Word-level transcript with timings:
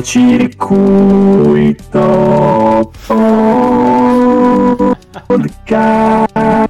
cortocircuito 0.00 2.90
podcast. 5.26 6.68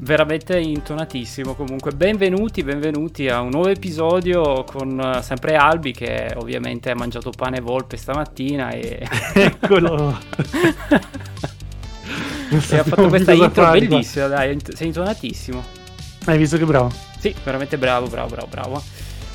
Veramente 0.00 0.58
intonatissimo 0.58 1.54
comunque. 1.54 1.92
Benvenuti, 1.92 2.64
benvenuti 2.64 3.28
a 3.28 3.40
un 3.40 3.50
nuovo 3.50 3.68
episodio 3.68 4.64
con 4.64 4.98
uh, 4.98 5.22
sempre 5.22 5.54
Albi 5.54 5.92
che 5.92 6.34
ovviamente 6.36 6.90
ha 6.90 6.96
mangiato 6.96 7.30
pane 7.30 7.58
e 7.58 7.60
volpe 7.60 7.96
stamattina 7.96 8.70
e... 8.70 9.06
Eccolo! 9.34 10.18
e 12.50 12.78
ha 12.78 12.82
fatto 12.82 13.08
questa 13.08 13.32
intro 13.32 13.64
fare, 13.64 13.86
bellissima, 13.86 14.26
dai, 14.26 14.58
sei 14.74 14.88
intonatissimo. 14.88 15.77
Hai 16.24 16.38
visto 16.38 16.56
che 16.56 16.64
bravo? 16.64 16.92
Sì, 17.18 17.34
veramente 17.44 17.78
bravo, 17.78 18.06
bravo, 18.06 18.28
bravo, 18.28 18.46
bravo. 18.48 18.82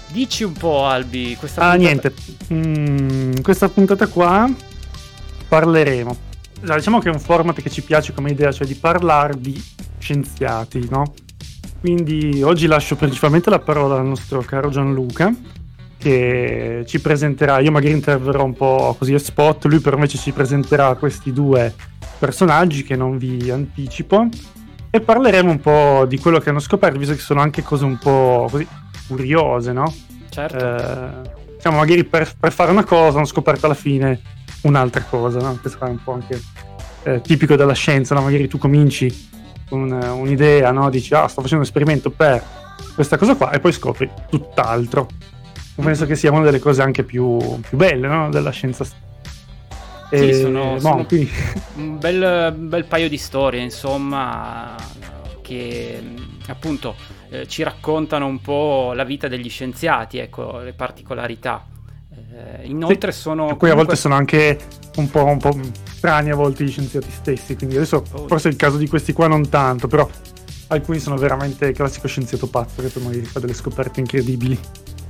Dici 0.07 0.43
un 0.43 0.53
po' 0.53 0.85
Albi, 0.85 1.35
questa 1.37 1.61
ah, 1.61 1.75
puntata... 1.75 1.87
niente. 1.87 2.13
Mm, 2.53 3.41
questa 3.41 3.67
puntata 3.69 4.07
qua 4.07 4.49
parleremo. 5.47 6.17
Diciamo 6.61 6.99
che 6.99 7.09
è 7.09 7.13
un 7.13 7.19
format 7.19 7.61
che 7.61 7.69
ci 7.69 7.81
piace 7.81 8.13
come 8.13 8.31
idea, 8.31 8.51
cioè 8.51 8.67
di 8.67 8.75
parlare 8.75 9.39
di 9.39 9.61
scienziati, 9.97 10.87
no? 10.89 11.13
Quindi 11.79 12.41
oggi 12.43 12.67
lascio 12.67 12.95
principalmente 12.95 13.49
la 13.49 13.59
parola 13.59 13.95
al 13.95 14.05
nostro 14.05 14.41
caro 14.41 14.69
Gianluca 14.69 15.33
che 15.97 16.83
ci 16.85 16.99
presenterà, 16.99 17.59
io 17.59 17.71
magari 17.71 17.93
interverrò 17.93 18.43
un 18.43 18.53
po' 18.53 18.95
così 18.97 19.13
a 19.13 19.19
spot, 19.19 19.65
lui 19.65 19.79
però 19.79 19.95
invece 19.95 20.17
ci 20.17 20.31
presenterà 20.31 20.95
questi 20.95 21.31
due 21.31 21.73
personaggi 22.19 22.83
che 22.83 22.95
non 22.95 23.17
vi 23.17 23.49
anticipo 23.49 24.27
e 24.95 25.01
parleremo 25.01 25.49
un 25.49 25.59
po' 25.59 26.05
di 26.07 26.19
quello 26.19 26.37
che 26.37 26.51
hanno 26.51 26.59
scoperto, 26.59 26.99
visto 26.99 27.15
che 27.15 27.19
sono 27.19 27.41
anche 27.41 27.63
cose 27.63 27.83
un 27.83 27.97
po' 27.97 28.47
così 28.51 28.67
curiose, 29.07 29.71
no? 29.71 29.91
Certo. 30.29 30.55
Eh, 30.55 31.29
diciamo, 31.55 31.77
magari 31.77 32.03
per, 32.03 32.31
per, 32.39 32.51
fare 32.51 32.69
una 32.69 32.83
cosa 32.83 33.17
hanno 33.17 33.25
scoperto 33.25 33.65
alla 33.65 33.73
fine 33.73 34.21
un'altra 34.61 35.01
cosa, 35.01 35.39
no? 35.39 35.57
Questo 35.59 35.83
è 35.83 35.89
un 35.89 36.03
po' 36.03 36.13
anche 36.13 36.39
eh, 37.05 37.21
tipico 37.21 37.55
della 37.55 37.73
scienza, 37.73 38.13
no? 38.13 38.21
Magari 38.21 38.47
tu 38.47 38.59
cominci 38.59 39.29
con 39.67 39.91
un'idea, 39.91 40.71
no? 40.71 40.91
Dici, 40.91 41.15
ah, 41.15 41.27
sto 41.27 41.41
facendo 41.41 41.63
un 41.63 41.69
esperimento 41.69 42.11
per 42.11 42.43
questa 42.93 43.17
cosa 43.17 43.33
qua 43.33 43.49
e 43.49 43.59
poi 43.59 43.71
scopri 43.71 44.07
tutt'altro. 44.29 45.07
Penso 45.73 46.05
che 46.05 46.15
sia 46.15 46.31
una 46.31 46.43
delle 46.43 46.59
cose 46.59 46.83
anche 46.83 47.01
più, 47.01 47.39
più 47.67 47.77
belle, 47.77 48.07
no? 48.07 48.29
Della 48.29 48.51
scienza 48.51 48.85
sì, 50.17 50.33
sono, 50.33 50.79
sono 50.79 51.05
quindi... 51.05 51.29
un 51.75 51.97
bel, 51.97 52.53
bel, 52.53 52.85
paio 52.85 53.09
di 53.09 53.17
storie, 53.17 53.61
insomma, 53.61 54.75
che 55.41 56.01
appunto 56.47 56.95
eh, 57.29 57.47
ci 57.47 57.63
raccontano 57.63 58.25
un 58.27 58.39
po' 58.39 58.93
la 58.93 59.03
vita 59.03 59.27
degli 59.27 59.49
scienziati, 59.49 60.17
ecco, 60.17 60.59
le 60.59 60.73
particolarità. 60.73 61.65
Eh, 62.11 62.65
inoltre 62.67 63.11
sì, 63.11 63.19
sono... 63.21 63.45
Poi 63.45 63.57
comunque... 63.57 63.71
a 63.71 63.75
volte 63.75 63.95
sono 63.95 64.15
anche 64.15 64.59
un 64.95 65.09
po', 65.09 65.25
un 65.25 65.37
po', 65.37 65.57
strani 65.83 66.31
a 66.31 66.35
volte 66.35 66.63
gli 66.63 66.69
scienziati 66.69 67.09
stessi, 67.09 67.55
quindi 67.55 67.75
adesso 67.75 68.03
oh, 68.11 68.27
forse 68.27 68.49
il 68.49 68.55
caso 68.55 68.77
di 68.77 68.87
questi 68.87 69.13
qua 69.13 69.27
non 69.27 69.47
tanto, 69.49 69.87
però 69.87 70.07
alcuni 70.67 70.99
sono 70.99 71.15
veramente 71.15 71.67
il 71.67 71.75
classico 71.75 72.07
scienziato 72.07 72.47
pazzo 72.47 72.81
che 72.81 72.89
poi 72.89 73.03
magari 73.03 73.25
fa 73.25 73.39
delle 73.39 73.53
scoperte 73.53 73.99
incredibili. 73.99 74.59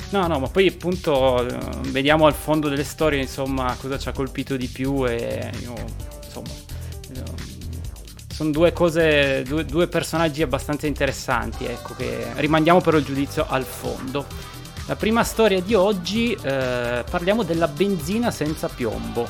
No, 0.10 0.28
no, 0.28 0.40
ma 0.40 0.48
poi 0.48 0.68
appunto 0.68 1.48
eh, 1.48 1.58
vediamo 1.90 2.26
al 2.26 2.34
fondo 2.34 2.70
delle 2.70 2.84
storie, 2.84 3.20
insomma, 3.20 3.76
cosa 3.80 3.98
ci 3.98 4.10
ha 4.10 4.12
colpito 4.12 4.56
di 4.56 4.68
più 4.68 5.08
e 5.08 5.52
io, 5.62 5.74
insomma, 6.24 6.50
eh, 7.16 7.24
sono 8.32 8.52
due 8.52 8.74
cose, 8.74 9.44
due, 9.44 9.66
due, 9.66 9.88
personaggi 9.88 10.42
abbastanza 10.42 10.88
interessanti, 10.88 11.66
ecco, 11.66 11.94
che 11.96 12.28
rimandiamo 12.36 12.82
però 12.82 12.98
il 12.98 13.06
giudizio 13.06 13.46
al 13.48 13.64
fondo. 13.64 14.26
La 14.88 14.96
prima 14.96 15.24
storia 15.24 15.62
di 15.62 15.74
oggi 15.74 16.34
eh, 16.34 17.04
parliamo 17.10 17.44
della 17.44 17.68
benzina 17.68 18.32
senza 18.32 18.68
piombo. 18.68 19.28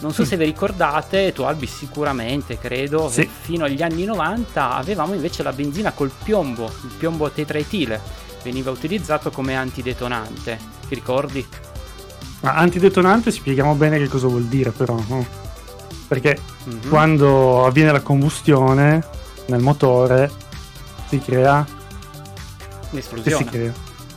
Non 0.00 0.12
so 0.12 0.22
mm. 0.22 0.26
se 0.26 0.36
vi 0.36 0.44
ricordate, 0.44 1.32
tu 1.32 1.42
Albi 1.42 1.66
sicuramente 1.66 2.58
credo, 2.58 3.08
sì. 3.08 3.26
fino 3.26 3.64
agli 3.64 3.82
anni 3.82 4.04
90 4.04 4.74
avevamo 4.74 5.14
invece 5.14 5.42
la 5.42 5.52
benzina 5.52 5.92
col 5.92 6.10
piombo, 6.22 6.66
il 6.66 6.92
piombo 6.98 7.30
tetraetile 7.30 8.23
veniva 8.44 8.70
utilizzato 8.70 9.30
come 9.30 9.56
antidetonante, 9.56 10.58
ti 10.86 10.94
ricordi? 10.94 11.44
Ma 12.40 12.54
antidetonante 12.54 13.30
spieghiamo 13.30 13.74
bene 13.74 13.98
che 13.98 14.06
cosa 14.06 14.28
vuol 14.28 14.44
dire 14.44 14.70
però, 14.70 15.02
no? 15.08 15.26
Perché 16.06 16.38
mm-hmm. 16.68 16.88
quando 16.90 17.64
avviene 17.64 17.90
la 17.90 18.02
combustione 18.02 19.02
nel 19.46 19.60
motore 19.60 20.30
si 21.08 21.18
crea 21.18 21.66
un'esplosione. 22.90 23.36
Si 23.36 23.44
crea 23.44 23.72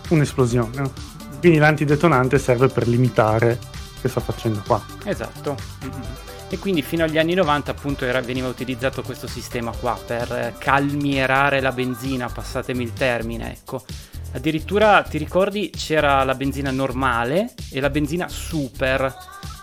un'esplosione. 0.10 0.76
No? 0.76 0.92
Quindi 1.40 1.58
l'antidetonante 1.58 2.38
serve 2.38 2.68
per 2.68 2.88
limitare 2.88 3.58
questa 4.02 4.20
faccenda 4.20 4.62
qua. 4.66 4.84
Esatto. 5.06 5.56
Mm-hmm. 5.86 6.26
E 6.50 6.59
quindi 6.59 6.82
fino 6.82 7.04
agli 7.04 7.18
anni 7.18 7.34
90 7.34 7.72
appunto 7.72 8.06
era, 8.06 8.22
veniva 8.22 8.48
utilizzato 8.48 9.02
questo 9.02 9.28
sistema 9.28 9.72
qua 9.72 9.98
per 10.06 10.56
calmierare 10.58 11.59
la 11.59 11.72
benzina, 11.72 12.30
passatemi 12.30 12.84
il 12.84 12.94
termine, 12.94 13.52
ecco. 13.52 13.84
Addirittura 14.34 15.02
ti 15.04 15.18
ricordi 15.18 15.70
c'era 15.70 16.24
la 16.24 16.36
benzina 16.36 16.72
normale 16.72 17.54
e 17.72 17.80
la 17.80 17.90
benzina 17.90 18.28
super. 18.28 19.02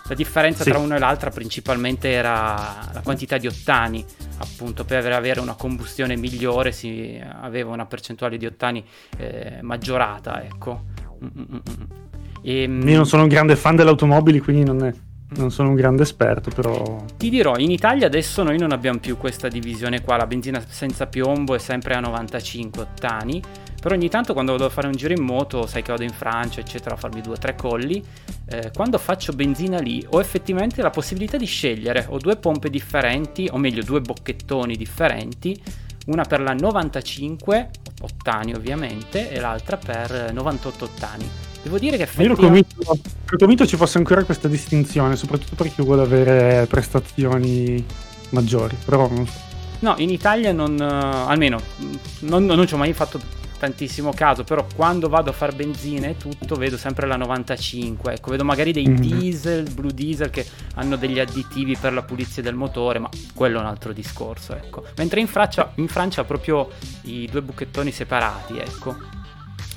La 0.07 0.13
differenza 0.13 0.63
sì. 0.63 0.69
tra 0.69 0.77
una 0.77 0.97
e 0.97 0.99
l'altra 0.99 1.31
principalmente 1.31 2.11
era 2.11 2.89
la 2.93 3.01
quantità 3.01 3.37
di 3.39 3.47
ottani, 3.47 4.05
appunto 4.37 4.85
per 4.85 5.11
avere 5.11 5.39
una 5.39 5.55
combustione 5.55 6.15
migliore 6.15 6.71
si 6.71 7.19
aveva 7.41 7.71
una 7.71 7.87
percentuale 7.87 8.37
di 8.37 8.45
ottani 8.45 8.85
eh, 9.17 9.59
maggiorata, 9.61 10.43
ecco. 10.43 10.83
E, 12.43 12.61
ehm, 12.61 12.87
Io 12.87 12.97
non 12.97 13.07
sono 13.07 13.23
un 13.23 13.29
grande 13.29 13.55
fan 13.55 13.75
delle 13.75 13.89
automobili, 13.89 14.39
quindi 14.39 14.63
non, 14.63 14.83
è, 14.83 14.93
non 15.37 15.51
sono 15.51 15.69
un 15.69 15.75
grande 15.75 16.03
esperto, 16.03 16.49
però... 16.49 17.03
Ti 17.17 17.29
dirò, 17.29 17.57
in 17.57 17.71
Italia 17.71 18.07
adesso 18.07 18.43
noi 18.43 18.57
non 18.57 18.71
abbiamo 18.71 18.99
più 18.99 19.17
questa 19.17 19.47
divisione 19.47 20.01
qua, 20.01 20.17
la 20.17 20.27
benzina 20.27 20.63
senza 20.67 21.07
piombo 21.07 21.55
è 21.55 21.59
sempre 21.59 21.95
a 21.95 21.99
95 21.99 22.81
ottani, 22.81 23.41
però 23.81 23.95
ogni 23.95 24.09
tanto 24.09 24.33
quando 24.33 24.53
vado 24.53 24.65
a 24.65 24.69
fare 24.69 24.87
un 24.87 24.93
giro 24.93 25.13
in 25.13 25.23
moto, 25.23 25.67
sai 25.67 25.81
che 25.81 25.91
vado 25.91 26.03
in 26.03 26.09
Francia, 26.09 26.59
eccetera, 26.59 26.95
a 26.95 26.97
farmi 26.97 27.21
due 27.21 27.33
o 27.33 27.37
tre 27.37 27.55
colli, 27.55 28.03
eh, 28.49 28.71
quando 28.73 28.97
faccio 28.97 29.33
benzina 29.33 29.79
lì 29.79 30.05
ho 30.09 30.19
effettivamente 30.19 30.81
la 30.81 30.89
possibilità 30.89 31.37
di 31.37 31.45
scegliere, 31.45 32.05
ho 32.09 32.17
due 32.17 32.35
pompe 32.37 32.69
differenti, 32.69 33.47
o 33.51 33.57
meglio 33.57 33.83
due 33.83 34.01
bocchettoni 34.01 34.75
differenti, 34.75 35.61
una 36.07 36.23
per 36.23 36.41
la 36.41 36.53
95 36.53 37.69
ottani 38.01 38.53
ovviamente 38.53 39.29
e 39.29 39.39
l'altra 39.39 39.77
per 39.77 40.31
98 40.33 40.85
ottani. 40.85 41.29
Devo 41.65 41.79
dire 41.79 41.97
che 41.97 42.03
effettivamente... 42.03 42.75
Io 42.77 42.91
ero 43.25 43.37
convinto, 43.39 43.65
ci 43.65 43.75
fosse 43.75 43.97
ancora 43.97 44.23
questa 44.23 44.47
distinzione, 44.47 45.15
soprattutto 45.15 45.55
per 45.55 45.73
chi 45.73 45.81
vuole 45.81 46.03
avere 46.03 46.67
prestazioni 46.67 47.83
maggiori, 48.29 48.77
però 48.85 49.09
non 49.09 49.25
so. 49.25 49.39
No, 49.79 49.95
in 49.97 50.11
Italia 50.11 50.51
non, 50.51 50.73
uh, 50.79 51.27
almeno 51.27 51.59
non, 52.19 52.45
non 52.45 52.67
ci 52.67 52.75
ho 52.75 52.77
mai 52.77 52.93
fatto 52.93 53.19
tantissimo 53.57 54.13
caso, 54.13 54.43
però 54.43 54.67
quando 54.75 55.09
vado 55.09 55.31
a 55.31 55.33
fare 55.33 55.53
benzina 55.53 56.05
e 56.05 56.17
tutto 56.17 56.53
vedo 56.53 56.77
sempre 56.77 57.07
la 57.07 57.15
95, 57.15 58.13
ecco, 58.13 58.29
vedo 58.29 58.43
magari 58.43 58.71
dei 58.71 58.87
mm-hmm. 58.87 59.01
diesel, 59.01 59.73
blue 59.73 59.91
diesel 59.91 60.29
che 60.29 60.45
hanno 60.75 60.97
degli 60.97 61.19
additivi 61.19 61.75
per 61.75 61.93
la 61.93 62.03
pulizia 62.03 62.43
del 62.43 62.53
motore, 62.53 62.99
ma 62.99 63.09
quello 63.33 63.57
è 63.57 63.61
un 63.61 63.67
altro 63.67 63.91
discorso, 63.91 64.55
ecco. 64.55 64.83
Mentre 64.97 65.19
in 65.19 65.27
Francia, 65.27 65.71
in 65.77 65.87
Francia 65.87 66.23
proprio 66.25 66.69
i 67.05 67.27
due 67.31 67.41
buchettoni 67.41 67.91
separati, 67.91 68.59
ecco. 68.59 69.23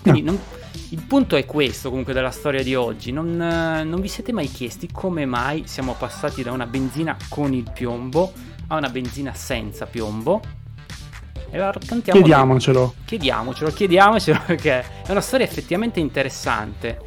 Quindi 0.03 0.23
no. 0.23 0.33
non, 0.33 0.41
il 0.91 1.03
punto 1.03 1.37
è 1.37 1.45
questo 1.45 1.89
comunque 1.89 2.13
della 2.13 2.31
storia 2.31 2.63
di 2.63 2.75
oggi, 2.75 3.13
non, 3.13 3.37
non 3.37 4.01
vi 4.01 4.09
siete 4.09 4.33
mai 4.33 4.49
chiesti 4.49 4.89
come 4.91 5.27
mai 5.27 5.65
siamo 5.67 5.95
passati 5.99 6.43
da 6.43 6.53
una 6.53 6.67
benzina 6.67 7.17
con 7.29 7.53
il 7.53 7.71
piombo 7.73 8.33
a 8.69 8.77
una 8.77 8.89
benzina 8.89 9.35
senza 9.35 9.87
piombo? 9.87 10.41
E. 11.51 11.73
Chiediamocelo. 12.03 12.95
Chiediamocelo, 13.05 13.71
chiediamocelo 13.71 14.41
perché 14.47 14.81
è 15.07 15.11
una 15.11 15.21
storia 15.21 15.47
effettivamente 15.47 16.01
interessante. 16.01 17.01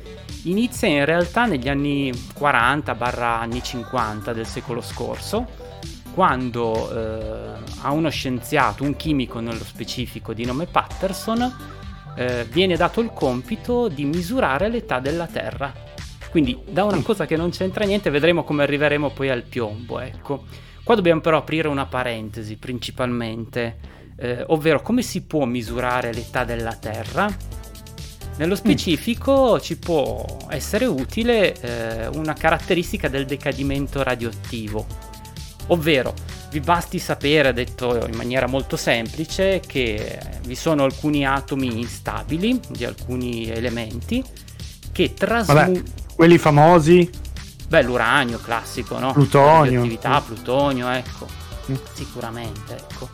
Inizia 0.43 0.87
in 0.87 1.05
realtà 1.05 1.45
negli 1.45 1.69
anni 1.69 2.11
40 2.33 2.97
anni 3.39 3.61
50 3.61 4.33
del 4.33 4.47
secolo 4.47 4.81
scorso, 4.81 5.45
quando 6.13 6.91
eh, 6.91 7.53
a 7.81 7.91
uno 7.91 8.09
scienziato, 8.09 8.83
un 8.83 8.95
chimico 8.95 9.39
nello 9.39 9.63
specifico 9.63 10.33
di 10.33 10.45
nome 10.45 10.65
Patterson, 10.65 11.79
eh, 12.15 12.45
viene 12.49 12.75
dato 12.75 13.01
il 13.01 13.11
compito 13.13 13.87
di 13.87 14.05
misurare 14.05 14.69
l'età 14.69 14.99
della 14.99 15.27
Terra. 15.27 15.73
Quindi 16.29 16.57
da 16.69 16.83
una 16.85 16.97
mm. 16.97 17.01
cosa 17.01 17.25
che 17.25 17.35
non 17.35 17.49
c'entra 17.49 17.85
niente 17.85 18.09
vedremo 18.09 18.43
come 18.43 18.63
arriveremo 18.63 19.09
poi 19.09 19.29
al 19.29 19.43
piombo, 19.43 19.99
ecco. 19.99 20.45
Qua 20.83 20.95
dobbiamo 20.95 21.21
però 21.21 21.37
aprire 21.37 21.67
una 21.67 21.85
parentesi 21.85 22.57
principalmente 22.57 23.99
eh, 24.21 24.43
ovvero 24.47 24.81
come 24.81 25.01
si 25.01 25.23
può 25.23 25.45
misurare 25.45 26.13
l'età 26.13 26.43
della 26.43 26.75
Terra. 26.75 27.27
Nello 28.37 28.55
specifico 28.55 29.55
mm. 29.55 29.59
ci 29.59 29.77
può 29.77 30.25
essere 30.49 30.85
utile 30.85 31.59
eh, 31.59 32.07
una 32.07 32.33
caratteristica 32.33 33.07
del 33.07 33.25
decadimento 33.25 34.03
radioattivo, 34.03 34.85
ovvero 35.67 36.13
vi 36.51 36.59
basti 36.59 36.99
sapere, 36.99 37.53
detto 37.53 38.05
in 38.05 38.15
maniera 38.15 38.45
molto 38.45 38.75
semplice, 38.75 39.61
che 39.65 40.19
vi 40.43 40.55
sono 40.55 40.83
alcuni 40.83 41.25
atomi 41.25 41.79
instabili 41.79 42.59
di 42.67 42.83
alcuni 42.83 43.49
elementi 43.49 44.23
che 44.91 45.13
trasmutano... 45.13 45.81
Quelli 46.13 46.37
famosi? 46.37 47.09
Beh, 47.69 47.83
l'uranio 47.83 48.37
classico, 48.39 48.99
no? 48.99 49.13
Plutonio. 49.13 49.79
Attività, 49.79 50.19
plutonio, 50.19 50.89
ecco. 50.89 51.25
Mm. 51.71 51.75
Sicuramente, 51.93 52.75
ecco. 52.75 53.09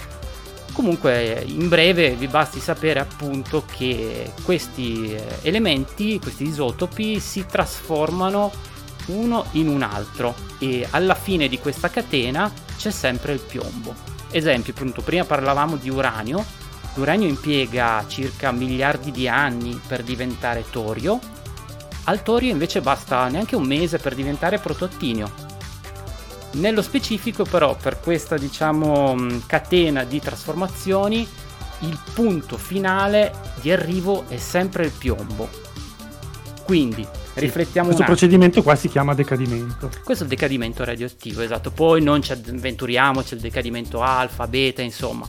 Comunque, 0.74 1.44
in 1.46 1.70
breve 1.70 2.16
vi 2.16 2.28
basti 2.28 2.60
sapere 2.60 3.00
appunto 3.00 3.64
che 3.72 4.32
questi 4.44 5.14
eh, 5.14 5.24
elementi, 5.44 6.20
questi 6.20 6.48
isotopi, 6.48 7.20
si 7.20 7.46
trasformano 7.46 8.52
uno 9.08 9.46
in 9.52 9.68
un 9.68 9.82
altro 9.82 10.36
e 10.60 10.88
alla 10.90 11.16
fine 11.16 11.48
di 11.48 11.60
questa 11.60 11.90
catena 11.90 12.52
c'è 12.78 12.92
sempre 12.92 13.34
il 13.34 13.40
piombo. 13.40 13.94
Esempio, 14.32 14.74
appunto, 14.74 15.02
prima 15.02 15.24
parlavamo 15.24 15.76
di 15.76 15.90
uranio. 15.90 16.44
L'uranio 16.96 17.28
impiega 17.28 18.04
circa 18.08 18.52
miliardi 18.52 19.12
di 19.12 19.28
anni 19.28 19.80
per 19.88 20.04
diventare 20.04 20.66
torio. 20.70 21.20
Al 22.06 22.24
torio 22.24 22.52
invece 22.52 22.82
basta 22.82 23.28
neanche 23.28 23.56
un 23.56 23.66
mese 23.66 23.98
per 23.98 24.16
diventare 24.16 24.60
protottinio. 24.60 25.46
Nello 26.52 26.82
specifico 26.82 27.44
però 27.44 27.76
per 27.76 28.00
questa 28.00 28.38
diciamo 28.38 29.16
catena 29.46 30.06
di 30.06 30.20
trasformazioni 30.20 31.28
il 31.82 32.00
punto 32.14 32.58
finale 32.58 33.54
di 33.62 33.72
arrivo 33.72 34.26
è 34.28 34.38
sempre 34.38 34.86
il 34.86 34.92
piombo. 34.92 35.50
Quindi 36.64 37.06
riflettiamo 37.40 37.88
Questo 37.88 38.06
procedimento 38.06 38.64
qua 38.64 38.76
si 38.76 38.88
chiama 38.88 39.14
decadimento. 39.14 39.90
Questo 40.04 40.24
è 40.24 40.28
il 40.28 40.34
decadimento 40.34 40.84
radioattivo, 40.84 41.42
esatto. 41.42 41.72
Poi 41.72 42.02
non 42.02 42.22
ci 42.22 42.32
avventuriamo, 42.32 43.22
c'è 43.22 43.36
il 43.36 43.42
decadimento 43.42 44.02
alfa, 44.02 44.48
beta, 44.48 44.82
insomma. 44.82 45.28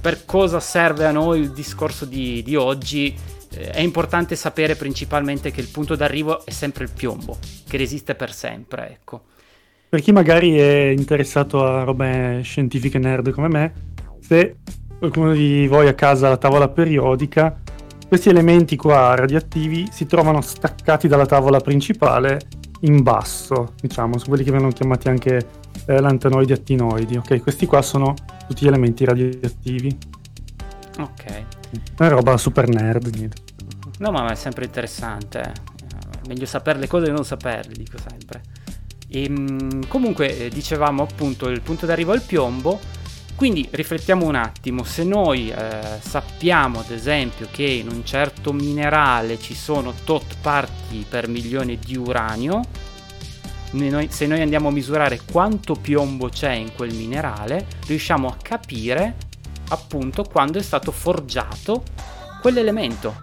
Per 0.00 0.24
cosa 0.24 0.60
serve 0.60 1.06
a 1.06 1.10
noi 1.10 1.40
il 1.40 1.50
discorso 1.50 2.04
di, 2.04 2.42
di 2.42 2.56
oggi? 2.56 3.14
Eh, 3.52 3.70
è 3.70 3.80
importante 3.80 4.36
sapere 4.36 4.76
principalmente 4.76 5.50
che 5.50 5.60
il 5.60 5.68
punto 5.68 5.96
d'arrivo 5.96 6.44
è 6.44 6.50
sempre 6.50 6.84
il 6.84 6.90
piombo, 6.94 7.38
che 7.68 7.76
resiste 7.76 8.14
per 8.14 8.32
sempre, 8.32 8.90
ecco. 8.90 9.22
Per 9.88 10.00
chi 10.00 10.12
magari 10.12 10.56
è 10.56 10.94
interessato 10.96 11.64
a 11.64 11.82
robe 11.82 12.40
scientifiche 12.44 12.98
nerd 12.98 13.30
come 13.30 13.48
me, 13.48 13.72
se 14.20 14.56
qualcuno 14.98 15.32
di 15.32 15.66
voi 15.66 15.88
a 15.88 15.94
casa 15.94 16.26
ha 16.26 16.30
la 16.30 16.36
tavola 16.36 16.68
periodica, 16.68 17.60
questi 18.10 18.28
elementi 18.28 18.74
qua 18.74 19.14
radioattivi 19.14 19.88
si 19.92 20.04
trovano 20.04 20.40
staccati 20.40 21.06
dalla 21.06 21.26
tavola 21.26 21.60
principale 21.60 22.40
in 22.80 23.04
basso, 23.04 23.74
diciamo, 23.80 24.14
sono 24.14 24.30
quelli 24.30 24.42
che 24.42 24.50
vengono 24.50 24.72
chiamati 24.72 25.06
anche 25.08 25.46
eh, 25.86 26.00
lantanoidi 26.00 26.52
attinoidi, 26.52 27.18
ok? 27.18 27.40
Questi 27.40 27.66
qua 27.66 27.80
sono 27.82 28.14
tutti 28.48 28.64
gli 28.64 28.66
elementi 28.66 29.04
radioattivi. 29.04 29.96
Ok. 30.98 31.44
È 31.96 32.08
roba 32.08 32.36
super 32.36 32.66
nerd, 32.68 33.14
niente. 33.14 33.42
No, 33.98 34.10
ma 34.10 34.28
è 34.32 34.34
sempre 34.34 34.64
interessante. 34.64 35.40
Eh. 35.40 36.26
Meglio 36.26 36.46
sapere 36.46 36.80
le 36.80 36.88
cose 36.88 37.04
che 37.04 37.12
non 37.12 37.24
saperle, 37.24 37.74
dico 37.74 37.96
sempre. 37.96 38.42
E, 39.06 39.22
ehm, 39.22 39.86
comunque, 39.86 40.46
eh, 40.46 40.48
dicevamo 40.48 41.04
appunto, 41.04 41.48
il 41.48 41.60
punto 41.60 41.86
d'arrivo 41.86 42.10
al 42.10 42.22
piombo 42.22 42.80
quindi 43.40 43.66
riflettiamo 43.70 44.26
un 44.26 44.34
attimo, 44.34 44.84
se 44.84 45.02
noi 45.02 45.48
eh, 45.48 45.98
sappiamo 45.98 46.80
ad 46.80 46.90
esempio 46.90 47.48
che 47.50 47.62
in 47.62 47.88
un 47.88 48.04
certo 48.04 48.52
minerale 48.52 49.38
ci 49.38 49.54
sono 49.54 49.94
tot 50.04 50.36
parti 50.42 51.06
per 51.08 51.26
milione 51.26 51.78
di 51.78 51.96
uranio, 51.96 52.60
noi, 53.70 54.08
se 54.10 54.26
noi 54.26 54.42
andiamo 54.42 54.68
a 54.68 54.72
misurare 54.72 55.22
quanto 55.24 55.72
piombo 55.72 56.28
c'è 56.28 56.52
in 56.52 56.74
quel 56.74 56.92
minerale, 56.92 57.66
riusciamo 57.86 58.28
a 58.28 58.36
capire 58.42 59.16
appunto 59.68 60.22
quando 60.24 60.58
è 60.58 60.62
stato 60.62 60.92
forgiato 60.92 61.84
quell'elemento. 62.42 63.22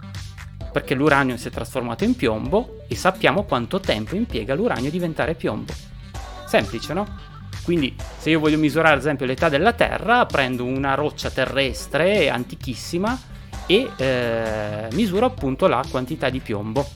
Perché 0.72 0.96
l'uranio 0.96 1.36
si 1.36 1.46
è 1.46 1.52
trasformato 1.52 2.02
in 2.02 2.16
piombo 2.16 2.80
e 2.88 2.96
sappiamo 2.96 3.44
quanto 3.44 3.78
tempo 3.78 4.16
impiega 4.16 4.56
l'uranio 4.56 4.88
a 4.88 4.90
diventare 4.90 5.36
piombo. 5.36 5.72
Semplice, 6.44 6.92
no? 6.92 7.27
Quindi 7.68 7.94
se 8.16 8.30
io 8.30 8.40
voglio 8.40 8.56
misurare 8.56 8.94
ad 8.94 9.00
esempio 9.00 9.26
l'età 9.26 9.50
della 9.50 9.74
Terra, 9.74 10.24
prendo 10.24 10.64
una 10.64 10.94
roccia 10.94 11.28
terrestre 11.28 12.30
antichissima 12.30 13.20
e 13.66 13.90
eh, 13.94 14.88
misuro 14.92 15.26
appunto 15.26 15.66
la 15.66 15.84
quantità 15.90 16.30
di 16.30 16.38
piombo. 16.38 16.88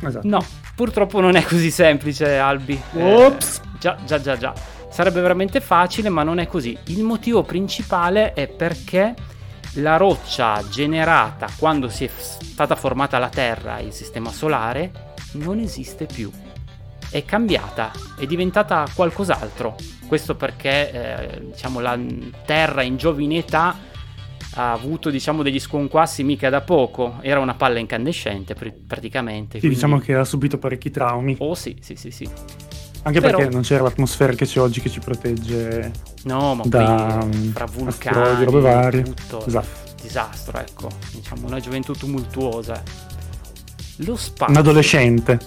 Esatto. 0.00 0.28
No, 0.28 0.44
purtroppo 0.74 1.20
non 1.20 1.34
è 1.34 1.42
così 1.44 1.70
semplice, 1.70 2.36
Albi. 2.36 2.78
Ops! 2.92 3.62
Eh, 3.64 3.78
già, 3.78 3.96
già, 4.04 4.20
già, 4.20 4.36
già. 4.36 4.52
Sarebbe 4.90 5.22
veramente 5.22 5.62
facile, 5.62 6.10
ma 6.10 6.22
non 6.22 6.40
è 6.40 6.46
così. 6.46 6.76
Il 6.88 7.02
motivo 7.02 7.42
principale 7.42 8.34
è 8.34 8.48
perché 8.48 9.14
la 9.76 9.96
roccia 9.96 10.62
generata 10.68 11.48
quando 11.56 11.88
si 11.88 12.04
è 12.04 12.10
stata 12.18 12.74
formata 12.74 13.16
la 13.16 13.30
Terra, 13.30 13.78
il 13.78 13.94
Sistema 13.94 14.30
Solare, 14.30 15.14
non 15.32 15.58
esiste 15.58 16.04
più 16.04 16.30
è 17.10 17.24
cambiata, 17.24 17.90
è 18.18 18.26
diventata 18.26 18.86
qualcos'altro. 18.94 19.76
Questo 20.06 20.34
perché 20.36 20.90
eh, 20.90 21.40
diciamo, 21.52 21.80
la 21.80 21.98
Terra 22.44 22.82
in 22.82 22.96
giovine 22.96 23.38
età 23.38 23.76
ha 24.54 24.72
avuto 24.72 25.10
diciamo, 25.10 25.42
degli 25.42 25.60
sconquassi 25.60 26.22
mica 26.24 26.48
da 26.48 26.62
poco, 26.62 27.18
era 27.20 27.40
una 27.40 27.54
palla 27.54 27.78
incandescente 27.78 28.54
pr- 28.54 28.72
praticamente. 28.86 29.54
Sì, 29.54 29.60
quindi... 29.60 29.76
diciamo 29.76 29.98
che 29.98 30.14
ha 30.14 30.24
subito 30.24 30.58
parecchi 30.58 30.90
traumi. 30.90 31.36
Oh 31.38 31.54
sì, 31.54 31.76
sì, 31.80 31.94
sì, 31.94 32.10
sì. 32.10 32.28
Anche 33.02 33.20
Però... 33.20 33.38
perché 33.38 33.52
non 33.52 33.62
c'era 33.62 33.84
l'atmosfera 33.84 34.32
che 34.32 34.44
c'è 34.44 34.60
oggi 34.60 34.80
che 34.80 34.90
ci 34.90 34.98
protegge 34.98 35.92
no, 36.24 36.56
ma 36.56 36.64
da 36.66 37.26
qui, 37.30 37.48
fra 37.48 37.64
vulcani, 37.66 38.44
robe 38.44 38.60
varie. 38.60 39.02
Tutto, 39.02 39.46
esatto. 39.46 39.94
disastro, 40.02 40.58
ecco. 40.58 40.88
Diciamo 41.12 41.46
una 41.46 41.60
gioventù 41.60 41.92
tumultuosa. 41.92 42.82
Lo 43.98 44.16
spazio. 44.16 44.52
Un 44.52 44.60
adolescente. 44.60 45.38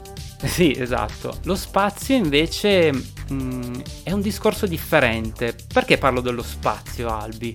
Sì, 0.48 0.76
esatto. 0.78 1.38
Lo 1.44 1.56
spazio 1.56 2.16
invece 2.16 2.92
mh, 2.92 3.34
mm, 3.34 3.74
è 4.04 4.12
un 4.12 4.22
discorso 4.22 4.66
differente. 4.66 5.56
Perché 5.72 5.98
parlo 5.98 6.22
dello 6.22 6.44
spazio, 6.44 7.10
Albi? 7.10 7.54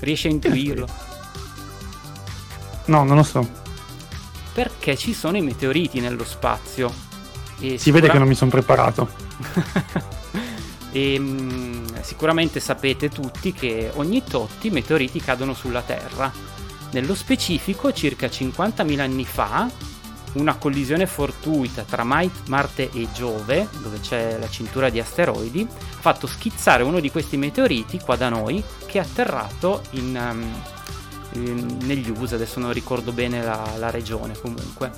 Riesci 0.00 0.26
a 0.26 0.30
intuirlo? 0.30 0.88
No, 2.86 3.04
non 3.04 3.16
lo 3.16 3.22
so. 3.22 3.64
Perché 4.52 4.96
ci 4.96 5.12
sono 5.12 5.36
i 5.36 5.42
meteoriti 5.42 6.00
nello 6.00 6.24
spazio. 6.24 6.92
E 7.58 7.70
si 7.70 7.78
sicura... 7.78 8.00
vede 8.00 8.12
che 8.12 8.18
non 8.18 8.28
mi 8.28 8.34
sono 8.34 8.50
preparato. 8.50 9.08
e 10.92 11.18
mh, 11.18 11.24
mm, 11.24 11.84
sicuramente 12.02 12.60
sapete 12.60 13.08
tutti 13.08 13.52
che 13.52 13.90
ogni 13.94 14.22
tot 14.22 14.62
i 14.64 14.70
meteoriti 14.70 15.20
cadono 15.20 15.54
sulla 15.54 15.82
Terra. 15.82 16.30
Nello 16.92 17.14
specifico, 17.14 17.92
circa 17.92 18.28
50.000 18.28 19.00
anni 19.00 19.24
fa, 19.24 19.68
una 20.34 20.56
collisione 20.56 21.06
fortuita 21.06 21.82
tra 21.82 22.04
Marte 22.04 22.90
e 22.92 23.08
Giove, 23.12 23.68
dove 23.80 24.00
c'è 24.00 24.38
la 24.38 24.48
cintura 24.48 24.90
di 24.90 25.00
asteroidi, 25.00 25.66
ha 25.70 26.00
fatto 26.00 26.26
schizzare 26.26 26.82
uno 26.82 27.00
di 27.00 27.10
questi 27.10 27.36
meteoriti 27.36 27.98
qua 28.00 28.16
da 28.16 28.28
noi 28.28 28.62
che 28.86 28.98
è 28.98 29.02
atterrato 29.02 29.82
in, 29.90 30.16
um, 30.18 31.42
in, 31.42 31.78
negli 31.84 32.10
USA, 32.10 32.34
adesso 32.34 32.60
non 32.60 32.72
ricordo 32.72 33.12
bene 33.12 33.42
la, 33.42 33.62
la 33.78 33.90
regione 33.90 34.34
comunque. 34.40 34.90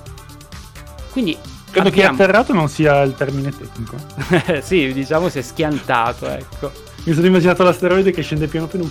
Quindi 1.11 1.37
Credo 1.71 1.89
abbiamo... 1.89 2.17
che 2.17 2.23
atterrato 2.23 2.53
non 2.53 2.69
sia 2.69 3.03
il 3.03 3.15
termine 3.15 3.51
tecnico. 3.57 3.97
sì, 4.63 4.93
diciamo 4.93 5.29
si 5.29 5.39
è 5.39 5.43
schiantato, 5.43 6.29
ecco. 6.29 6.73
Mi 7.05 7.15
sono 7.15 7.27
immaginato 7.27 7.63
l'asteroide 7.63 8.11
che 8.11 8.23
scende 8.23 8.49
piano 8.49 8.67
piano. 8.67 8.89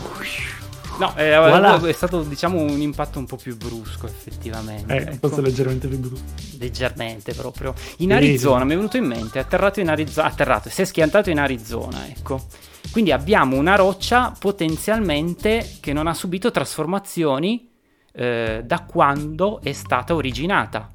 No, 0.97 1.15
eh, 1.15 1.35
voilà. 1.37 1.79
è 1.85 1.91
stato 1.91 2.23
diciamo 2.23 2.59
un 2.59 2.81
impatto 2.81 3.19
un 3.19 3.25
po' 3.25 3.35
più 3.35 3.55
brusco 3.55 4.07
effettivamente. 4.07 4.93
Eh, 4.93 5.01
ecco. 5.13 5.27
forse 5.27 5.41
leggermente 5.41 5.87
più 5.87 5.99
brusco. 5.99 6.23
Leggermente 6.57 7.33
proprio. 7.33 7.73
In 7.97 8.13
Arizona, 8.13 8.63
mi 8.63 8.73
è 8.73 8.75
venuto 8.75 8.97
in 8.97 9.05
mente, 9.05 9.39
è 9.39 9.41
atterrato 9.41 9.79
in 9.79 9.89
Arizona, 9.89 10.27
atterrato, 10.27 10.69
si 10.69 10.81
è 10.81 10.85
schiantato 10.85 11.29
in 11.29 11.39
Arizona, 11.39 12.07
ecco. 12.07 12.45
Quindi 12.91 13.11
abbiamo 13.11 13.57
una 13.57 13.75
roccia 13.75 14.33
potenzialmente 14.37 15.77
che 15.79 15.93
non 15.93 16.07
ha 16.07 16.13
subito 16.13 16.49
trasformazioni 16.49 17.69
eh, 18.13 18.63
da 18.65 18.83
quando 18.83 19.61
è 19.61 19.73
stata 19.73 20.15
originata. 20.15 20.89